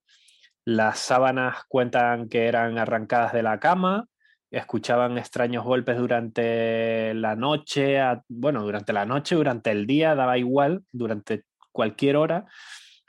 [0.64, 4.06] Las sábanas cuentan que eran arrancadas de la cama,
[4.50, 7.98] escuchaban extraños golpes durante la noche,
[8.28, 12.46] bueno, durante la noche, durante el día, daba igual, durante cualquier hora,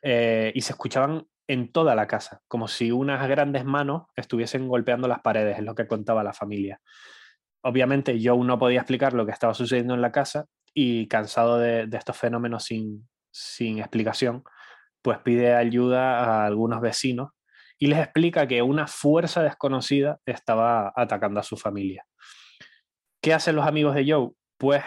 [0.02, 5.08] eh, y se escuchaban en toda la casa, como si unas grandes manos estuviesen golpeando
[5.08, 6.82] las paredes, es lo que contaba la familia.
[7.62, 11.86] Obviamente Joe no podía explicar lo que estaba sucediendo en la casa y cansado de,
[11.86, 14.44] de estos fenómenos sin, sin explicación,
[15.02, 17.30] pues pide ayuda a algunos vecinos
[17.80, 22.06] y les explica que una fuerza desconocida estaba atacando a su familia.
[23.22, 24.32] ¿Qué hacen los amigos de Joe?
[24.58, 24.84] Pues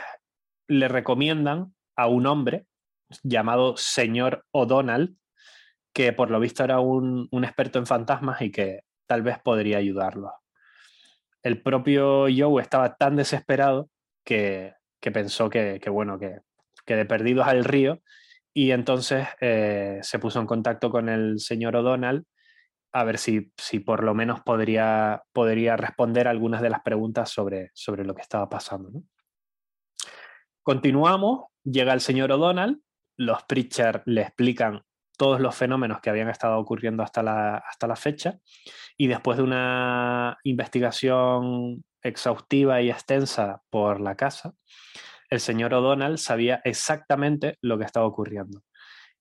[0.68, 2.66] le recomiendan a un hombre
[3.22, 5.16] llamado señor O'Donnell,
[5.92, 9.78] que por lo visto era un, un, experto en fantasmas y que tal vez podría
[9.78, 10.32] ayudarlos.
[11.42, 13.88] El propio Joe estaba tan desesperado
[14.24, 16.40] que, que pensó que, que, bueno, que,
[16.84, 18.02] que de perdidos al río
[18.52, 22.24] y entonces eh, se puso en contacto con el señor O'Donnell
[22.98, 27.70] a ver si, si por lo menos podría, podría responder algunas de las preguntas sobre,
[27.74, 28.90] sobre lo que estaba pasando.
[28.90, 29.02] ¿no?
[30.62, 32.80] Continuamos, llega el señor O'Donnell,
[33.18, 34.82] los Pritchard le explican
[35.18, 38.38] todos los fenómenos que habían estado ocurriendo hasta la, hasta la fecha
[38.96, 44.54] y después de una investigación exhaustiva y extensa por la casa,
[45.28, 48.62] el señor O'Donnell sabía exactamente lo que estaba ocurriendo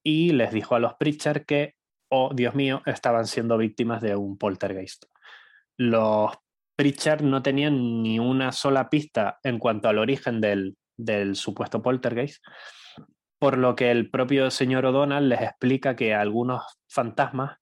[0.01, 1.74] y les dijo a los Pritchard que
[2.09, 5.05] oh Dios mío, estaban siendo víctimas de un poltergeist.
[5.77, 6.31] Los
[6.75, 12.43] Pritchard no tenían ni una sola pista en cuanto al origen del, del supuesto poltergeist,
[13.39, 17.57] por lo que el propio señor O'Donnell les explica que algunos fantasmas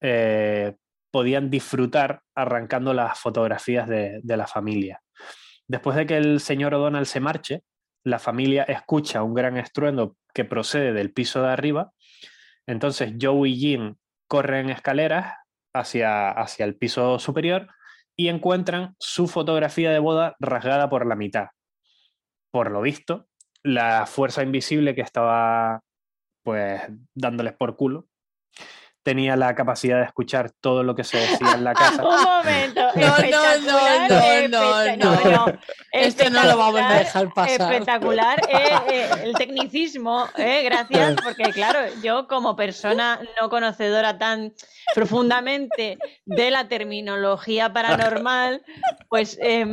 [0.00, 0.76] eh,
[1.10, 5.02] podían disfrutar arrancando las fotografías de, de, la familia.
[5.66, 7.62] Después de que el señor O'Donnell se marche,
[8.04, 11.92] la familia escucha un gran estruendo que procede del piso de arriba
[12.66, 13.96] entonces Joe y Jim
[14.28, 15.34] corren escaleras
[15.74, 17.68] hacia, hacia el piso superior
[18.16, 21.48] y encuentran su fotografía de boda rasgada por la mitad.
[22.52, 23.28] Por lo visto,
[23.62, 25.80] la fuerza invisible que estaba
[26.42, 26.82] pues
[27.14, 28.08] dándoles por culo
[29.02, 32.02] tenía la capacidad de escuchar todo lo que se decía en la casa.
[32.06, 32.80] Un momento.
[32.94, 35.58] No, no, no, no, no, no.
[35.92, 37.72] Esto no lo vamos a dejar pasar.
[37.72, 44.52] Espectacular eh, eh, el tecnicismo, eh, gracias, porque claro, yo como persona no conocedora tan
[44.94, 48.62] profundamente de la terminología paranormal,
[49.08, 49.64] pues eh,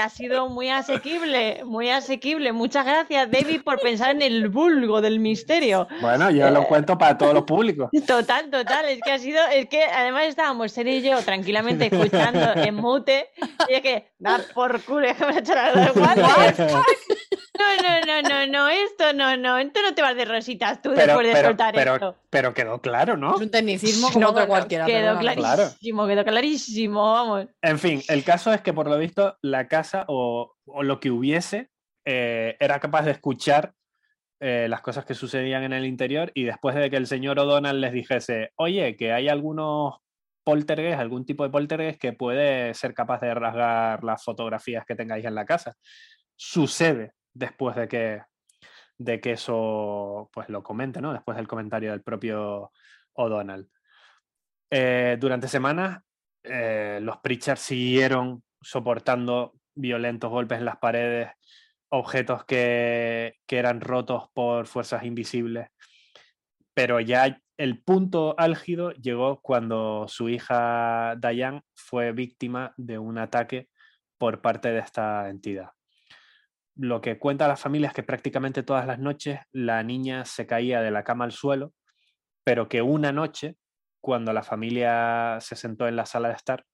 [0.00, 2.52] ha sido muy asequible, muy asequible.
[2.52, 5.88] Muchas gracias, David, por pensar en el vulgo del misterio.
[6.00, 7.90] Bueno, yo lo cuento para todos los públicos.
[8.06, 12.52] Total, total es que ha sido, es que además estábamos Ser y yo tranquilamente escuchando
[12.54, 13.30] en mute,
[13.68, 15.58] y es que, da por culo, déjame echar
[17.56, 20.90] No, no, no, no, no, esto no, no, esto no te vas de rositas tú
[20.94, 22.16] pero, después de pero, soltar pero, esto.
[22.28, 23.34] Pero quedó claro, ¿no?
[23.34, 24.84] Es un tecnicismo como no, otro cualquiera.
[24.84, 26.22] Quedó clarísimo, claro.
[26.22, 27.46] quedó clarísimo, vamos.
[27.62, 31.10] En fin, el caso es que por lo visto la casa o, o lo que
[31.10, 31.70] hubiese
[32.04, 33.74] eh, era capaz de escuchar
[34.38, 37.80] eh, las cosas que sucedían en el interior y después de que el señor O'Donnell
[37.80, 39.94] les dijese, oye, que hay algunos
[40.46, 45.24] poltergeist, algún tipo de poltergeist que puede ser capaz de rasgar las fotografías que tengáis
[45.24, 45.74] en la casa.
[46.36, 48.22] Sucede después de que,
[48.96, 51.12] de que eso pues lo comente, ¿no?
[51.12, 52.70] Después del comentario del propio
[53.14, 53.68] O'Donnell.
[54.70, 55.98] Eh, durante semanas,
[56.44, 61.32] eh, los Pritchard siguieron soportando violentos golpes en las paredes,
[61.88, 65.70] objetos que, que, eran rotos por fuerzas invisibles,
[66.72, 73.68] pero ya el punto álgido llegó cuando su hija Diane fue víctima de un ataque
[74.18, 75.70] por parte de esta entidad.
[76.74, 80.82] Lo que cuenta la familia es que prácticamente todas las noches la niña se caía
[80.82, 81.72] de la cama al suelo,
[82.44, 83.56] pero que una noche,
[84.02, 86.64] cuando la familia se sentó en la sala de estar,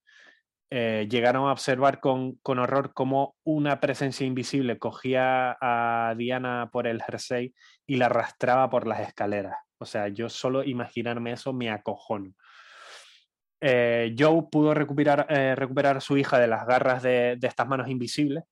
[0.71, 6.87] eh, llegaron a observar con, con horror cómo una presencia invisible cogía a Diana por
[6.87, 7.55] el jersey
[7.87, 9.57] y la arrastraba por las escaleras.
[9.83, 12.33] O sea, yo solo imaginarme eso me acojono.
[13.61, 17.69] Eh, Joe pudo recuperar, eh, recuperar a su hija de las garras de, de estas
[17.69, 18.45] manos invisibles,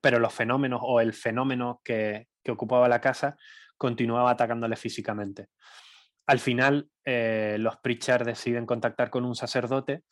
[0.00, 3.36] pero los fenómenos o el fenómeno que, que ocupaba la casa
[3.76, 5.48] continuaba atacándole físicamente.
[6.26, 10.02] Al final, eh, los Pritchard deciden contactar con un sacerdote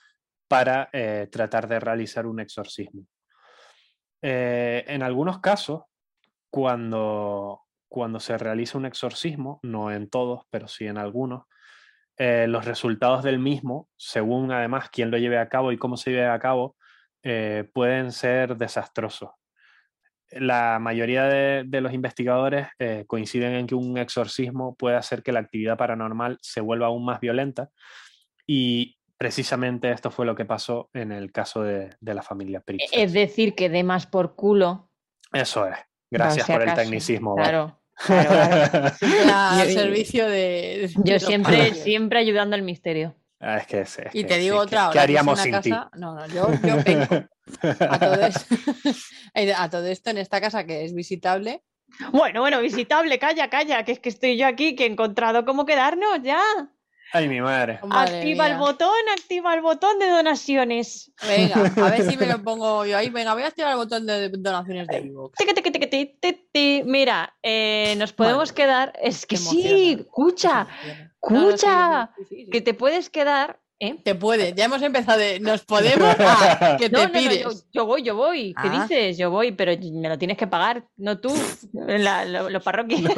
[0.47, 3.07] para eh, tratar de realizar un exorcismo.
[4.27, 5.83] En algunos casos,
[6.49, 7.64] cuando,
[7.95, 11.45] cuando se realiza un exorcismo, no en todos, pero sí en algunos,
[12.17, 16.11] eh, los resultados del mismo, según además quién lo lleve a cabo y cómo se
[16.11, 16.75] lleve a cabo,
[17.23, 19.31] eh, pueden ser desastrosos.
[20.33, 25.31] La mayoría de, de los investigadores eh, coinciden en que un exorcismo puede hacer que
[25.31, 27.71] la actividad paranormal se vuelva aún más violenta
[28.45, 32.91] y precisamente esto fue lo que pasó en el caso de, de la familia Pritchard.
[32.93, 34.91] Es decir, que dé más por culo.
[35.33, 35.77] Eso es.
[36.11, 37.37] Gracias si por el tecnicismo.
[37.37, 37.77] Val.
[37.97, 38.29] Claro.
[38.31, 39.61] claro, claro.
[39.61, 40.91] Al servicio de.
[41.05, 43.15] Yo siempre, siempre ayudando al misterio.
[43.41, 44.99] Ah, es que es- es Y que te digo sí, otra, ¿qué- ahora ¿Qué que
[44.99, 45.71] es haríamos una sin ti?
[45.71, 47.25] casa- No, no, yo, yo vengo.
[47.81, 48.55] A todo, esto,
[49.59, 51.63] a todo esto en esta casa que es visitable.
[52.13, 55.67] Bueno, bueno, visitable, calla, calla, que es que estoy yo aquí, que he encontrado cómo
[55.67, 56.41] quedarnos ya.
[57.15, 57.79] Ay, mi madre.
[57.85, 61.13] Madre activa el botón, activa el botón de donaciones.
[61.27, 63.09] Venga, a ver si me lo pongo yo ahí.
[63.09, 65.39] Venga, voy a activar el botón de donaciones de Evox.
[66.85, 68.93] Mira, eh, nos podemos Madre, quedar.
[69.01, 71.13] Es que sí, escucha, qué emociona.
[71.31, 73.61] No, no, sí, escucha, sí, que te puedes quedar.
[73.79, 73.97] ¿eh?
[74.05, 77.43] Te puede, ya hemos empezado de nos podemos a que te No, no, no, pides.
[77.43, 78.55] yo, yo voy, yo voy.
[78.61, 78.87] ¿Qué Ah.
[78.89, 79.19] dices?
[79.19, 81.33] Yo voy, pero me lo tienes que pagar, no tú,
[81.73, 83.03] la, lo- los parroquias.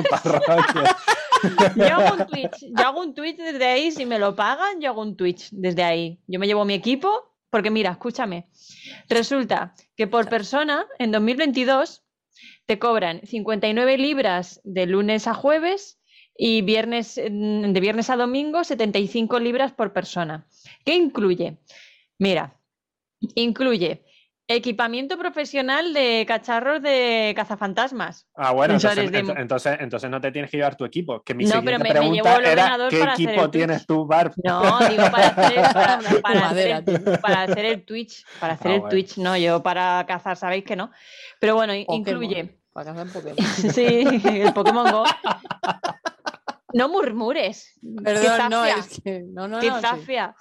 [1.42, 1.72] Parroquia.
[1.88, 4.90] Yo hago un Twitch, yo hago un Twitch desde ahí, si me lo pagan, yo
[4.90, 6.18] hago un Twitch desde ahí.
[6.26, 8.48] Yo me llevo mi equipo, porque mira, escúchame.
[9.08, 12.04] Resulta que por persona, en 2022,
[12.66, 15.98] te cobran 59 libras de lunes a jueves
[16.36, 20.46] y viernes, mm, de viernes a domingo 75 libras por persona.
[20.84, 21.58] ¿Qué incluye?
[22.18, 22.60] Mira,
[23.34, 24.04] incluye
[24.48, 28.28] equipamiento profesional de cacharros de cazafantasmas.
[28.36, 31.22] Ah, bueno, entonces, de entonces, entonces no te tienes que llevar tu equipo.
[31.22, 33.24] Que mi No, siguiente pero me- me pregunta llevo el era ordenador ¿qué para hacer
[33.24, 33.60] el equipo Twitch.
[33.60, 34.32] tienes tú, Barb?
[34.44, 38.74] No, digo para hacer, para, hacer madera, el, para hacer el Twitch, para hacer Ah,
[38.74, 38.90] el bueno.
[38.90, 40.90] Twitch, no, yo para cazar, sabéis que no.
[41.40, 43.36] Pero bueno, Pokémon, incluye, Para cazar Pokémon.
[43.74, 43.84] sí,
[44.24, 45.04] el Pokémon Go.
[46.72, 47.78] No murmures.
[48.04, 49.22] Perdón, no, es que.
[49.32, 49.76] No, no, qué no.
[49.76, 49.82] sí.
[49.82, 50.34] zafia.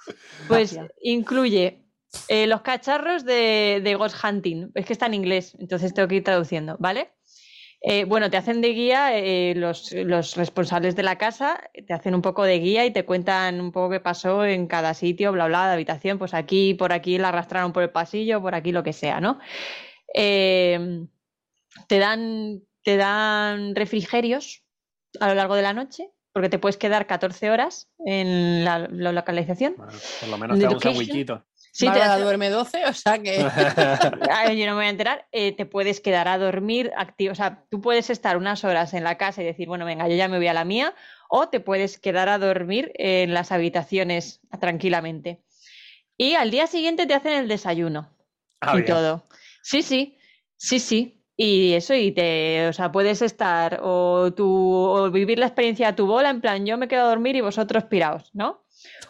[0.48, 1.85] Pues incluye
[2.28, 4.70] eh, los cacharros de, de Ghost Hunting.
[4.74, 7.12] Es que está en inglés, entonces tengo que ir traduciendo, ¿vale?
[7.82, 12.14] Eh, bueno, te hacen de guía eh, los, los responsables de la casa, te hacen
[12.14, 15.46] un poco de guía y te cuentan un poco qué pasó en cada sitio, bla,
[15.46, 18.82] bla, de habitación, pues aquí, por aquí la arrastraron por el pasillo, por aquí lo
[18.82, 19.38] que sea, ¿no?
[20.14, 21.06] Eh,
[21.86, 24.64] te dan, te dan refrigerios
[25.20, 29.12] a lo largo de la noche, porque te puedes quedar 14 horas en la, la
[29.12, 29.74] localización.
[29.76, 31.42] Bueno, por lo menos te da un.
[31.76, 33.36] Sí, te Bárbara duerme 12, o sea que.
[34.30, 37.34] Ay, yo no me voy a enterar, eh, te puedes quedar a dormir activo, o
[37.34, 40.26] sea, tú puedes estar unas horas en la casa y decir, bueno, venga, yo ya
[40.26, 40.94] me voy a la mía,
[41.28, 45.42] o te puedes quedar a dormir en las habitaciones tranquilamente.
[46.16, 48.10] Y al día siguiente te hacen el desayuno
[48.62, 48.86] Ah, y bien.
[48.86, 49.26] todo.
[49.62, 50.16] Sí, sí,
[50.56, 51.22] sí, sí.
[51.36, 55.94] Y eso, y te, o sea, puedes estar o, tú, o vivir la experiencia a
[55.94, 58.64] tu bola, en plan, yo me quedo a dormir y vosotros piraos, ¿no?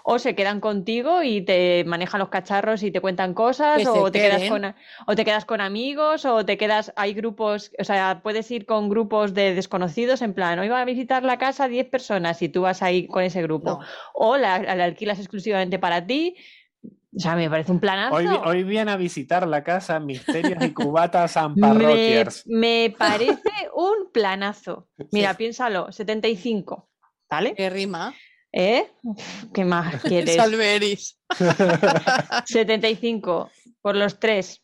[0.04, 4.10] O se quedan contigo y te manejan los cacharros y te cuentan cosas, Que o
[4.10, 4.74] te quedas con,
[5.06, 8.88] o te quedas con amigos, o te quedas, hay grupos, o sea, puedes ir con
[8.88, 12.62] grupos de desconocidos, en plan, hoy va a visitar la casa 10 personas y tú
[12.62, 13.70] vas ahí con ese grupo.
[13.70, 13.80] No.
[14.14, 16.36] O la, la alquilas exclusivamente para ti.
[17.16, 18.14] O sea, me parece un planazo.
[18.14, 23.40] Hoy, hoy viene a visitar la casa Misterios y Cubatas and Me, me parece
[23.74, 24.88] un planazo.
[25.12, 25.36] Mira, Sí.
[25.38, 26.90] piénsalo, 75,
[27.30, 27.54] ¿vale?
[27.54, 28.12] Que rima.
[28.58, 28.90] ¿Eh?
[29.02, 30.34] Uf, ¿Qué más quieres?
[30.36, 31.18] Salveris.
[32.46, 33.50] 75
[33.82, 34.62] por los tres.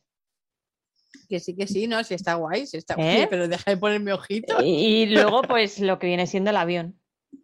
[1.28, 2.96] Que sí, que sí, no, sí está guay, sí está ¿Eh?
[2.96, 3.26] guay.
[3.28, 4.62] Pero deja de poner mi ojito.
[4.62, 6.98] Y, y luego, pues, lo que viene siendo el avión.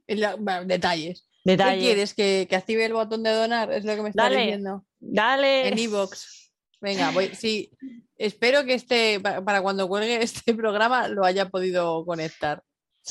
[0.07, 1.26] Y la- bueno, detalles.
[1.44, 1.78] Detalle.
[1.78, 2.14] ¿Qué quieres?
[2.14, 3.72] ¿Que, que active el botón de donar?
[3.72, 4.40] Es lo que me está Dale.
[4.40, 4.84] diciendo.
[5.01, 5.68] Dale.
[5.68, 6.51] En Evox.
[6.80, 7.28] Venga, voy.
[7.34, 7.70] Sí,
[8.16, 12.62] espero que este, pa- para cuando cuelgue este programa, lo haya podido conectar.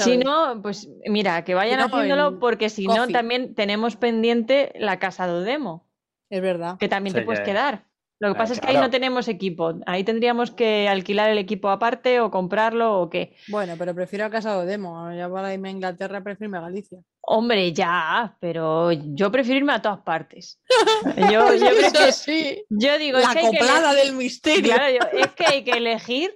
[0.04, 4.74] Si no, pues mira, que vayan Si no, haciéndolo porque si no también tenemos pendiente
[4.76, 5.88] la casa de demo,
[6.30, 6.78] Es verdad.
[6.80, 7.86] que también te puedes que- quedar.
[8.20, 9.76] Lo que Ah, pasa es que ahí no tenemos equipo.
[9.86, 13.36] Ahí tendríamos que alquilar el equipo aparte o comprarlo o qué.
[13.48, 15.14] Bueno, pero prefiero a Casa de Demo.
[15.14, 16.98] Ya para irme a Inglaterra, prefiero irme a Galicia.
[17.22, 20.60] Hombre, ya, pero yo prefiero irme a todas partes.
[21.32, 22.64] Yo, yo, Eso prefiero- sí.
[22.70, 24.64] yo digo, es La que hay que acoplada elegir- del misterio.
[24.74, 26.32] Claro, yo- es que hay que elegir.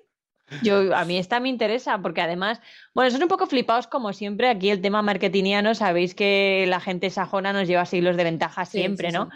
[0.61, 2.61] Yo, a mí esta me interesa porque además,
[2.93, 4.49] bueno, son un poco flipados como siempre.
[4.49, 8.79] Aquí el tema marketingiano, sabéis que la gente sajona nos lleva siglos de ventaja Sí,
[8.79, 9.29] siempre, sí, ¿no?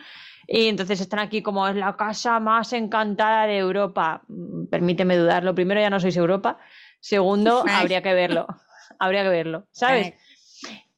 [0.47, 4.22] Y entonces están aquí como es la casa más encantada de Europa.
[4.28, 5.55] Mm, Permíteme dudarlo.
[5.55, 6.59] Primero, ya no sois Europa.
[6.99, 7.82] Segundo, Ay.
[7.82, 8.47] habría que verlo.
[8.99, 10.13] Habría que verlo, ¿sabes?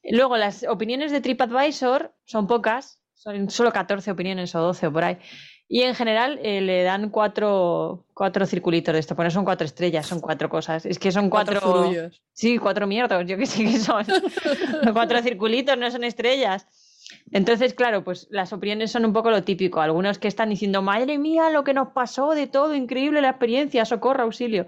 [0.04, 5.04] Luego, las opiniones de TripAdvisor son pocas, son solo 14 opiniones o 12 o por
[5.04, 5.18] ahí.
[5.70, 9.66] Y en general eh, le dan cuatro, cuatro circulitos de esto, pues no son cuatro
[9.66, 10.86] estrellas, son cuatro cosas.
[10.86, 12.10] Es que son Cuatro cuatro.
[12.32, 14.06] sí, cuatro mierdos, yo que sé que son.
[14.94, 16.66] cuatro circulitos, no son estrellas.
[17.32, 19.82] Entonces, claro, pues las opiniones son un poco lo típico.
[19.82, 23.86] Algunos que están diciendo, madre mía, lo que nos pasó de todo, increíble la experiencia,
[23.86, 24.66] socorro, auxilio.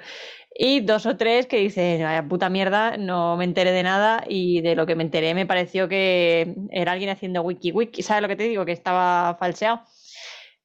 [0.57, 4.61] Y dos o tres que dicen, vaya puta mierda, no me enteré de nada y
[4.61, 8.27] de lo que me enteré me pareció que era alguien haciendo wiki wiki, ¿sabes lo
[8.27, 8.65] que te digo?
[8.65, 9.81] Que estaba falseado.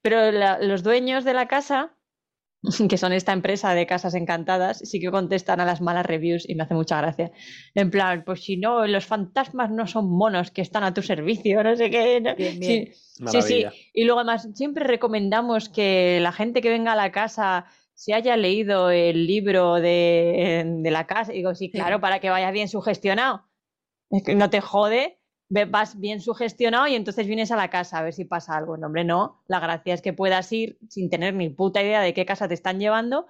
[0.05, 1.97] Pero la- los dueños de la casa,
[2.91, 6.55] que son esta empresa de casas encantadas, sí que contestan a las malas reviews y
[6.55, 7.33] me hace mucha gracia.
[7.75, 11.63] En plan, pues si no, los fantasmas no son monos que están a tu servicio,
[11.65, 12.21] no sé qué.
[12.21, 12.87] no- Bien, Sí, bien.
[12.87, 13.23] Sí, sí.
[13.23, 13.73] Maravilla.
[13.95, 18.37] Y luego además siempre recomendamos que la gente que venga a la casa se haya
[18.37, 21.33] leído el libro de, de la casa.
[21.33, 23.49] Y digo, sí, claro, para que vaya bien sugestionado.
[24.11, 25.19] Es que no te jode,
[25.71, 28.77] vas bien sugestionado y entonces vienes a la casa a ver si pasa algo.
[28.77, 29.43] No, hombre, no.
[29.47, 32.55] La gracia es que puedas ir sin tener ni puta idea de qué casa te
[32.55, 33.27] están llevando.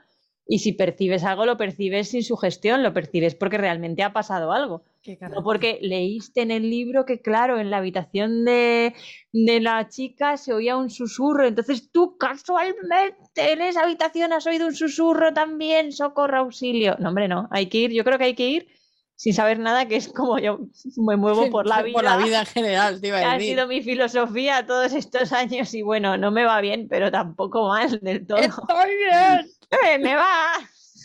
[0.46, 4.84] Y si percibes algo, lo percibes sin sugestión, lo percibes porque realmente ha pasado algo.
[5.30, 8.94] No porque leíste en el libro que, claro, en la habitación de,
[9.32, 11.46] de la chica se oía un susurro.
[11.46, 16.96] Entonces tú casualmente en esa habitación has oído un susurro también, socorro, auxilio.
[16.98, 17.48] No, hombre, no.
[17.50, 18.68] Hay que ir, yo creo que hay que ir
[19.16, 20.60] sin saber nada, que es como yo
[20.96, 21.94] me muevo por la vida.
[21.94, 25.82] Por la vida en general, te iba Ha sido mi filosofía todos estos años y
[25.82, 28.38] bueno, no me va bien, pero tampoco mal del todo.
[28.38, 29.50] Estoy bien.
[29.70, 30.52] ¡Eh, ¡Me va!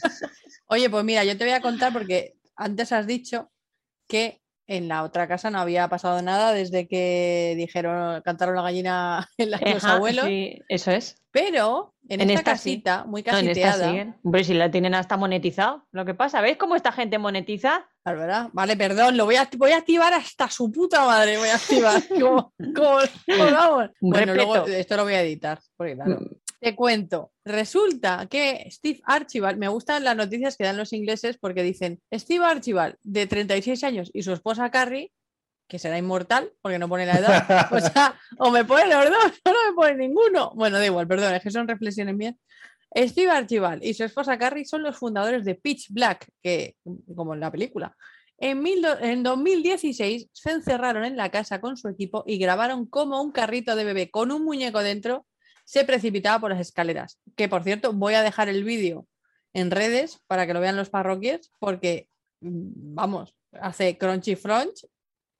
[0.67, 3.51] Oye, pues mira, yo te voy a contar porque antes has dicho
[4.07, 9.27] que en la otra casa no había pasado nada desde que dijeron, cantaron la gallina
[9.37, 11.15] en la- los Ajá, abuelos, sí, eso es.
[11.31, 12.69] pero en, En esta, esta sí.
[12.81, 14.15] casita, muy No, en esta casiteada, siguen.
[14.23, 15.87] Hombre, si la tienen hasta monetizado.
[15.91, 17.87] Lo que pasa, ¿veis cómo esta gente monetiza?
[18.03, 18.49] Claro, ¿verdad?
[18.53, 22.01] Vale, perdón, lo voy a, voy a activar hasta su puta madre, voy a activar.
[22.09, 23.89] ¿Cómo, cómo- cómo vamos?
[24.01, 24.77] Bueno, luego respeto.
[24.77, 26.19] esto lo voy a editar, porque claro.
[26.59, 31.63] Te cuento, resulta que Steve Archibald, me gustan las noticias que dan los ingleses porque
[31.63, 35.13] dicen, Steve Archibald, de 36 años, y su esposa Carrie,
[35.69, 39.41] que será inmortal, porque no pone la edad, o sea, o me pone los dos
[39.45, 40.51] o no me pone ninguno.
[40.53, 42.35] Bueno, da igual, perdón, es que son reflexiones mías.
[42.93, 46.75] Steve Archibald y su esposa Carrie son los fundadores de Pitch Black, que,
[47.15, 47.95] como en la película.
[48.37, 53.21] En, mil en 2016 se encerraron en la casa con su equipo y grabaron como
[53.21, 55.25] un carrito de bebé con un muñeco dentro
[55.69, 57.19] se precipitaba por las escaleras.
[57.35, 59.07] Que por cierto, voy a dejar el vídeo
[59.53, 62.09] en redes para que lo vean los parroquias, porque
[62.41, 64.87] mm, vamos, hace crunchy frunch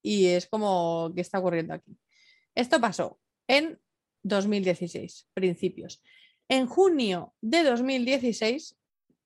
[0.03, 1.97] y es como ¿qué está ocurriendo aquí?
[2.53, 3.79] Esto pasó en
[4.21, 5.99] 2016, principios.
[6.47, 8.77] En junio de 2016,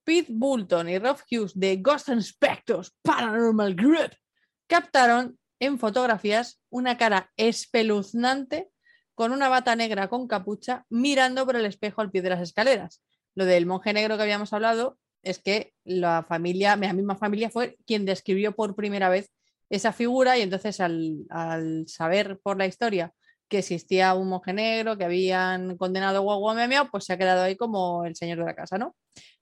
[0.05, 4.15] Pete Boulton y Rob Hughes de Ghost Inspectors Paranormal Group
[4.67, 8.69] captaron en fotografías una cara espeluznante
[9.15, 13.01] con una bata negra con capucha mirando por el espejo al pie de las escaleras.
[13.35, 17.77] Lo del monje negro que habíamos hablado es que la familia, la misma familia fue
[17.85, 19.31] quien describió por primera vez
[19.69, 21.25] esa figura y entonces al,
[21.87, 23.13] saber por la historia
[23.47, 27.55] que existía un monje negro, que habían condenado a Guaguamemeo, pues se ha quedado ahí
[27.55, 28.95] como el señor de la casa, ¿no?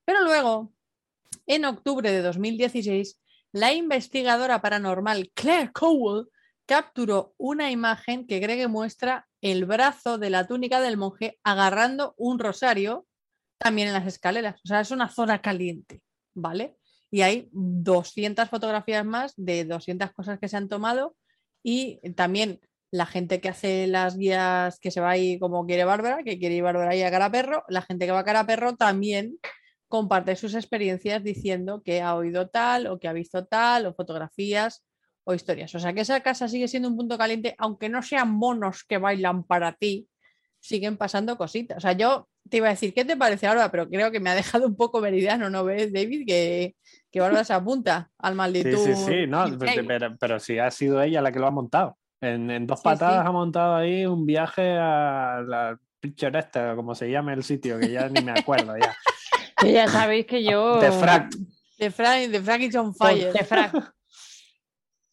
[0.03, 0.73] Pero luego,
[1.45, 3.19] en octubre de 2016,
[3.53, 6.27] la investigadora paranormal Claire Cowell
[6.72, 12.39] capturó una imagen que que muestra el brazo de la túnica del monje agarrando un
[12.39, 13.06] rosario
[13.57, 14.61] también en las escaleras.
[14.64, 16.02] O sea, es una zona caliente,
[16.34, 16.77] ¿vale?
[17.11, 21.18] Y hay 200 fotografías más de 200 cosas que se han tomado
[21.61, 26.23] y también la gente que hace las guías que se va ahí como quiere Bárbara,
[26.23, 28.77] que quiere ir Bárbara ahí a cara perro, la gente que va a cara perro
[28.77, 29.39] también
[29.89, 34.85] comparte sus experiencias diciendo que ha oído tal o que ha visto tal o fotografías
[35.23, 35.73] o historias.
[35.76, 38.98] O sea que esa casa sigue siendo un punto caliente, aunque no sean monos que
[38.98, 40.07] bailan para ti,
[40.60, 41.77] siguen pasando cositas.
[41.77, 43.69] O sea, yo te iba a decir, ¿qué te parece ahora?
[43.72, 46.26] Pero creo que me ha dejado un poco meridiano, ¿no ves, David?
[46.27, 46.76] Que,
[47.11, 48.77] Que Bárbara se apunta al Sí, maldito.
[48.77, 51.98] sí, sí, no, Big pero, pero- sí ha sido ella la que lo ha montado.
[52.22, 53.27] En, en dos Sí, patadas sí.
[53.27, 57.91] ha montado ahí un viaje a la Picture esta, como se llame el sitio, que
[57.91, 58.95] ya ni me acuerdo ya.
[59.64, 60.80] Ya sabéis que yo.
[60.80, 61.35] De Fract.
[61.77, 63.34] De Frank, de Frank is on Pues, fire.
[63.34, 63.93] de frac.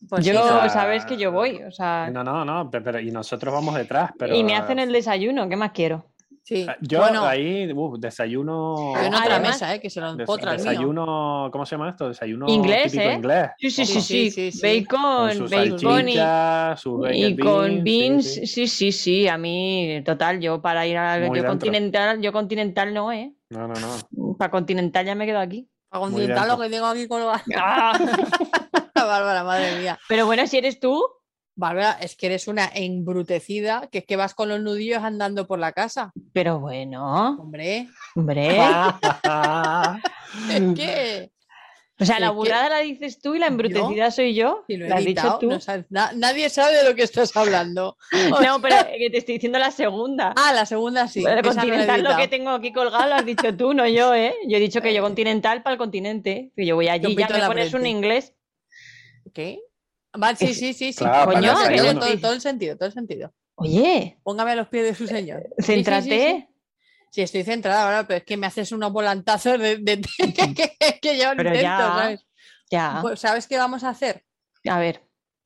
[0.09, 1.63] Pues yo o sea, sabéis que yo voy.
[1.63, 4.35] O sea, No, no, no, pe- pero, y nosotros vamos detrás, pero...
[4.35, 6.07] y me hacen el desayuno, ¿qué más quiero?
[6.45, 6.63] sí.
[6.63, 8.95] eh, Yo bueno, ahí, uf, desayuno...
[8.97, 9.81] hay en otra Además- mesa, ¿eh?
[9.81, 10.59] Que se lo des- empotra mío.
[10.65, 12.09] desayuno, ¿cómo se llama esto?
[12.09, 13.15] Desayuno Inglés, típico ¿eh?
[13.15, 13.51] inglés.
[13.59, 14.61] Sí, sí, Sí, sí, sí, sí.
[14.87, 18.35] Bacon, Con bacon y, y con sí, beans.
[18.35, 18.47] sí.
[18.47, 21.51] Sí, sí, sí, A mí, total, yo para ir a Muy yo dentro.
[21.51, 23.35] continental, yo continental no, ¿eh?
[23.51, 24.37] No, no, no.
[24.39, 25.69] Para continental ya me quedo aquí.
[25.91, 27.21] A Muy continental lo que tengo aquí con
[27.57, 27.93] Ah,
[29.07, 29.99] Bárbara, madre mía.
[30.09, 31.05] Pero bueno, si eres tú,
[31.55, 35.59] Bárbara, es que eres una embrutecida, que es que vas con los nudillos andando por
[35.59, 36.13] la casa.
[36.33, 38.59] pero bueno, Hombre, hombre.
[40.51, 41.31] es que
[42.01, 44.63] O sea, la que- burrada la dices tú y la embrutecida soy yo.
[44.69, 45.51] si lo he ¿La has dicho tú?
[45.51, 47.97] no sabes- na- nadie sabe de lo que estás hablando.
[48.41, 50.33] No, pero que te estoy diciendo la segunda.
[50.37, 51.23] Ah, la segunda sí.
[51.23, 54.33] Bueno, no continental lo que tengo aquí colgado lo has dicho tú, no yo, ¿eh?
[54.47, 56.53] Yo he dicho que yo continental para el continente.
[56.55, 58.33] Que yo voy allí y ya me pones un inglés.
[59.39, 59.61] ¿Qué?
[60.15, 60.99] Vale, sí, sí, sí, sí.
[60.99, 63.33] Claro, Coño, tiene todo, todo el sentido, todo el sentido.
[63.55, 65.45] Oye, Póngame a los pies de su señor.
[65.59, 66.09] Sí, sí, sí, céntrate.
[66.09, 66.55] sí.
[67.13, 70.01] Sí, estoy centrada ahora, pero es que me haces unos volantazos de, de-
[70.35, 71.79] que, que yo Pero intento, ya.
[71.79, 72.27] ¿sabes?
[72.69, 74.25] Ya, Pues, ¿Sabes qué vamos a hacer?
[74.69, 75.03] a ver.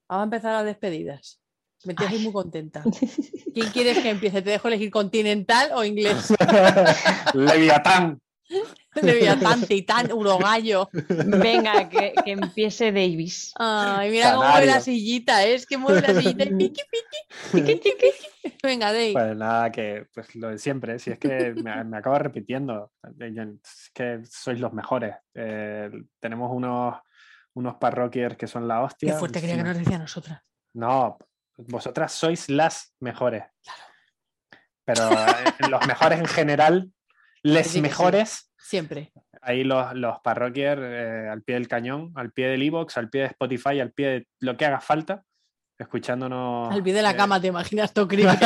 [0.08, 1.42] Vamos a empezar las despedidas.
[1.84, 2.82] Me tienes muy contenta.
[3.54, 4.40] ¿Quién quieres que empiece?
[4.40, 6.32] ¿Te dejo elegir continental o inglés?
[7.34, 8.18] Leviatán.
[9.02, 10.88] Leviatán, titán, urogallo.
[10.92, 13.52] Venga, que, que empiece Davis.
[13.58, 15.54] Ay, mira cómo mueve la sillita, ¿eh?
[15.54, 16.82] es que mueve la sillita y piqui,
[17.52, 18.56] piqui, piqui, piqui.
[18.62, 19.12] Venga, Dave.
[19.12, 23.90] Pues nada, que pues lo de siempre, si es que me, me acabo repitiendo, es
[23.94, 25.16] que sois los mejores.
[25.34, 26.96] Eh, tenemos unos,
[27.54, 29.12] unos parroquiers que son la hostia.
[29.12, 30.42] Qué fuerte quería que nos decía a nosotras.
[30.74, 31.18] No,
[31.56, 33.44] vosotras sois las mejores.
[34.84, 36.92] Pero eh, los mejores en general,
[37.42, 37.82] les sí que sí.
[37.82, 39.12] mejores, Siempre.
[39.40, 43.22] ahí los, los parroquiers eh, al pie del cañón, al pie del iVoox, al pie
[43.22, 45.24] de Spotify, al pie de lo que haga falta,
[45.78, 46.72] escuchándonos.
[46.72, 48.36] Al pie de la eh, cama, ¿te imaginas tú, creepy?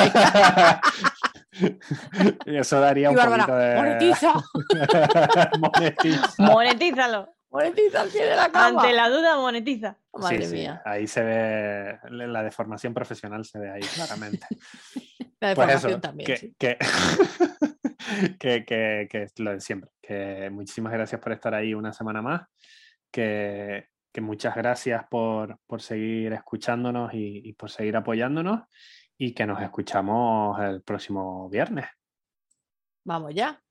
[2.46, 3.76] y eso daría y un Bárbara, poquito de.
[3.76, 4.32] monetiza,
[5.58, 6.34] Monetiza.
[6.38, 7.35] Monetízalo.
[7.56, 8.80] Monetiza al pie de la cama.
[8.82, 9.98] Ante la duda, monetiza.
[10.12, 10.82] Madre Sí, sí, mía.
[10.84, 14.46] Ahí se ve la deformación profesional, se ve ahí claramente.
[15.38, 16.26] La Pues deformación eso, también.
[16.26, 16.54] que, sí.
[16.58, 16.78] que,
[18.40, 19.90] que, que- que es lo de siempre.
[20.00, 22.42] Que muchísimas gracias por estar ahí una semana más.
[23.10, 28.62] Que, que muchas gracias por, por seguir escuchándonos y, y por seguir apoyándonos.
[29.18, 31.86] Y que nos escuchamos el próximo viernes.
[33.04, 33.62] Vamos ya.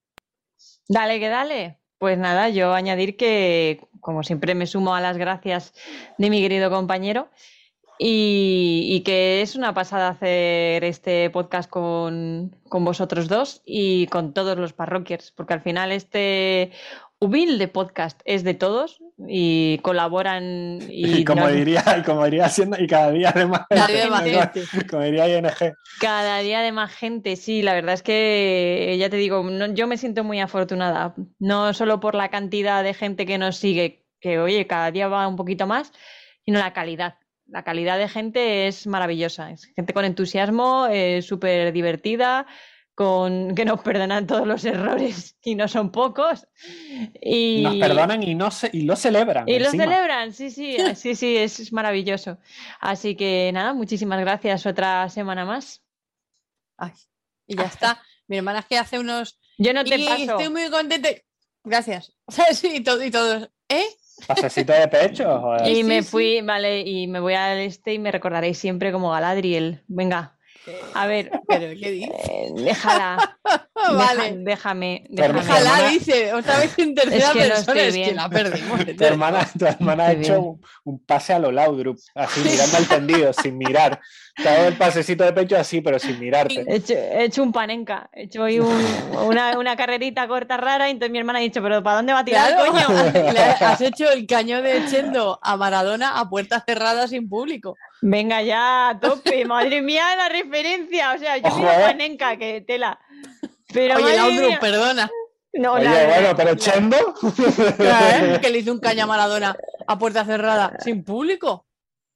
[0.87, 1.79] Dale, que dale.
[1.97, 5.73] Pues nada, yo añadir que, como siempre, me sumo a las gracias
[6.17, 7.29] de mi querido compañero
[7.97, 14.57] y, que es una pasada hacer este podcast con, con vosotros dos y con todos
[14.57, 16.71] los parroquiers, porque al final este
[17.19, 22.77] humilde podcast es de todos y colaboran y, Y, como diría, y como diría haciendo,
[22.81, 24.65] y cada día de más Cada día más gente.
[24.65, 24.87] gente.
[24.89, 25.47] como diría ING.
[26.01, 29.87] Cada día de más gente, sí, la verdad es que ya te digo, no- yo
[29.87, 34.39] me siento muy afortunada, no solo por la cantidad de gente que nos sigue, que
[34.39, 35.91] oye, cada día va un poquito más,
[36.43, 37.15] sino la calidad.
[37.47, 42.47] La calidad de gente es maravillosa, es gente con entusiasmo, eh, súper divertida,
[42.95, 46.47] con que nos perdonan todos los errores y no son pocos.
[47.21, 49.47] Y, Nos perdonan y, no se, y lo celebran.
[49.47, 49.83] y lo encima.
[49.83, 52.37] celebran, sí, sí, sí, sí, es, es maravilloso.
[52.79, 55.83] Así que nada, muchísimas gracias otra semana más.
[56.77, 56.91] Ay,
[57.47, 58.01] y ya está.
[58.27, 59.39] Mi hermana es que hace unos.
[59.57, 60.23] Yo no te y paso.
[60.23, 61.09] estoy muy contenta.
[61.63, 62.13] Gracias.
[62.27, 62.63] ¿Sabes?
[62.63, 63.49] Y, todo, y todos.
[63.69, 63.85] ¿Eh?
[64.27, 65.39] Pasecito de pecho.
[65.41, 65.67] joder.
[65.67, 66.09] Y Sí, me sí.
[66.09, 69.83] fui, vale, y me voy al este y me recordaréis siempre como Galadriel.
[69.87, 70.34] Venga,
[70.93, 72.11] a ver, ¿Pero qué dices?
[72.29, 73.37] eh, déjala.
[73.75, 74.33] Deja- vale.
[74.37, 75.39] déjame, déjame.
[75.41, 78.79] hermana- dice, otra vez en tercera Es que persona, es la perdimos.
[78.97, 82.87] Tu hermana, tu hermana ha hecho un, un pase a lo Laudrup, así mirando al
[82.87, 83.99] tendido, sin mirar.
[84.35, 86.65] Te ha dado el pasecito de pecho así, pero sin mirarte.
[86.67, 88.85] He hecho, he hecho un panenca, he hecho hoy un-
[89.25, 92.19] una, una carrerita corta rara y entonces mi hermana ha dicho, pero ¿para dónde va
[92.19, 92.87] a tirar, Claro, coño?
[93.61, 97.77] has hecho el caño de Echendo a Maradona a puertas cerradas sin público.
[98.01, 101.13] Venga ya, tope, madre mía, la referencia.
[101.13, 101.77] O sea, yo miro eh.
[101.85, 102.99] panenca, que tela.
[103.73, 105.09] Pero Oye, Laudrup, perdona.
[105.53, 106.97] No, Oye, la- bueno, pero Chendo.
[107.79, 108.37] ¿eh?
[108.41, 109.55] Que le hizo un caño a Maradona
[109.87, 111.65] a puerta cerrada sin público.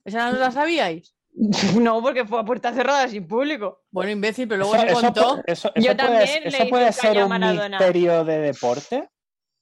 [0.04, 1.14] ¿Esa no la sabíais?
[1.80, 3.84] No, porque fue a puerta cerrada sin público.
[3.92, 5.42] Bueno, imbécil, pero luego Eso, se eso contó.
[5.46, 9.10] eso- Yo puede, también eso puede un ser un misterio de deporte.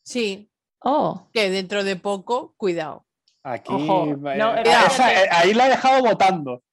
[0.03, 0.51] Sí.
[0.83, 3.05] Oh, que dentro de poco, cuidado,
[3.43, 3.71] Aquí.
[3.73, 6.63] Ojo, no, eh, esa- eh, ahí la he dejado votando.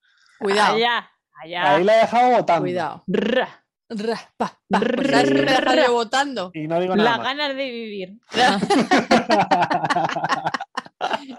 [0.41, 1.11] cuidado, allá,
[1.43, 1.75] allá.
[1.75, 2.63] Ahí la he dejado votando.
[2.63, 3.05] cuidado.
[3.07, 3.61] Ra.
[3.91, 4.81] Ra, pa, pa.
[4.81, 6.51] Ra, Pues.
[6.55, 7.27] Y no digo nada Las más.
[7.37, 8.19] ganas de vivir.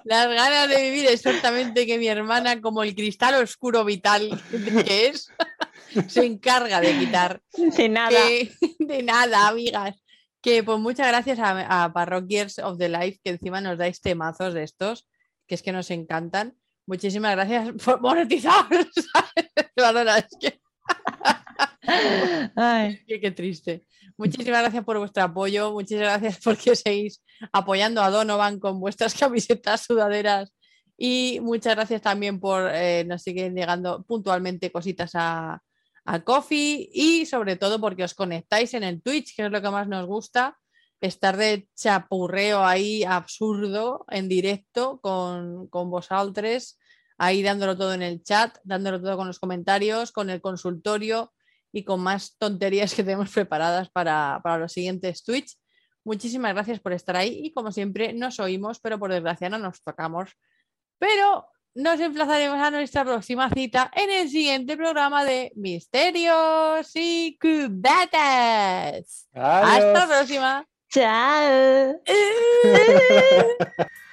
[0.04, 4.30] Las ganas de vivir exactamente que mi hermana, como el cristal oscuro vital
[4.86, 5.30] que es,
[6.08, 7.42] se encarga de quitar.
[7.56, 8.10] De nada.
[8.10, 10.02] Que- de nada, amigas.
[10.42, 14.54] Que pues muchas gracias a, a Parroquiers of the Life, que encima nos dais temazos
[14.54, 15.08] de estos,
[15.48, 16.56] que es que nos encantan.
[16.88, 18.66] Muchísimas gracias por monetizar.
[18.70, 19.52] ¿sabes?
[19.74, 20.60] Perdona, es que,
[23.08, 23.86] Qué triste.
[24.18, 25.72] Muchísimas gracias por vuestro apoyo.
[25.72, 30.54] Muchísimas gracias porque seguís apoyando a Donovan con vuestras camisetas sudaderas.
[30.98, 35.62] Y muchas gracias también por eh, nos siguen llegando puntualmente cositas a,
[36.06, 39.70] a Coffee y sobre todo porque os conectáis en el Twitch, que es lo que
[39.70, 40.58] más nos gusta,
[41.02, 46.80] estar de chapurreo ahí absurdo en directo con, con vosotros,
[47.18, 51.34] ahí dándolo todo en el chat, dándolo todo con los comentarios, con el consultorio
[51.76, 55.58] y con más tonterías que tenemos preparadas para, para los siguientes Twitch.
[56.06, 59.84] Muchísimas gracias por estar ahí y como siempre nos oímos, pero por desgracia no nos
[59.84, 60.30] tocamos.
[60.98, 69.28] Pero nos emplazaremos a nuestra próxima cita en el siguiente programa de Misterios y Cubatas.
[69.34, 70.66] Hasta la próxima.
[70.90, 72.02] chao.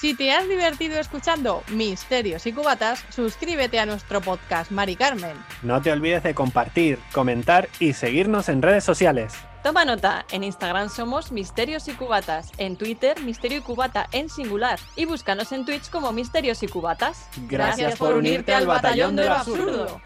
[0.00, 5.36] Si te has divertido escuchando Misterios y Cubatas, suscríbete a nuestro podcast Mari Carmen.
[5.62, 9.34] No te olvides de compartir, comentar y seguirnos en redes sociales.
[9.64, 14.78] Toma nota, en Instagram somos Misterios y Cubatas, en Twitter Misterio y Cubata en singular
[14.94, 17.28] y búscanos en Twitch como Misterios y Cubatas.
[17.48, 20.00] Gracias por unirte al batallón de lo absurdo.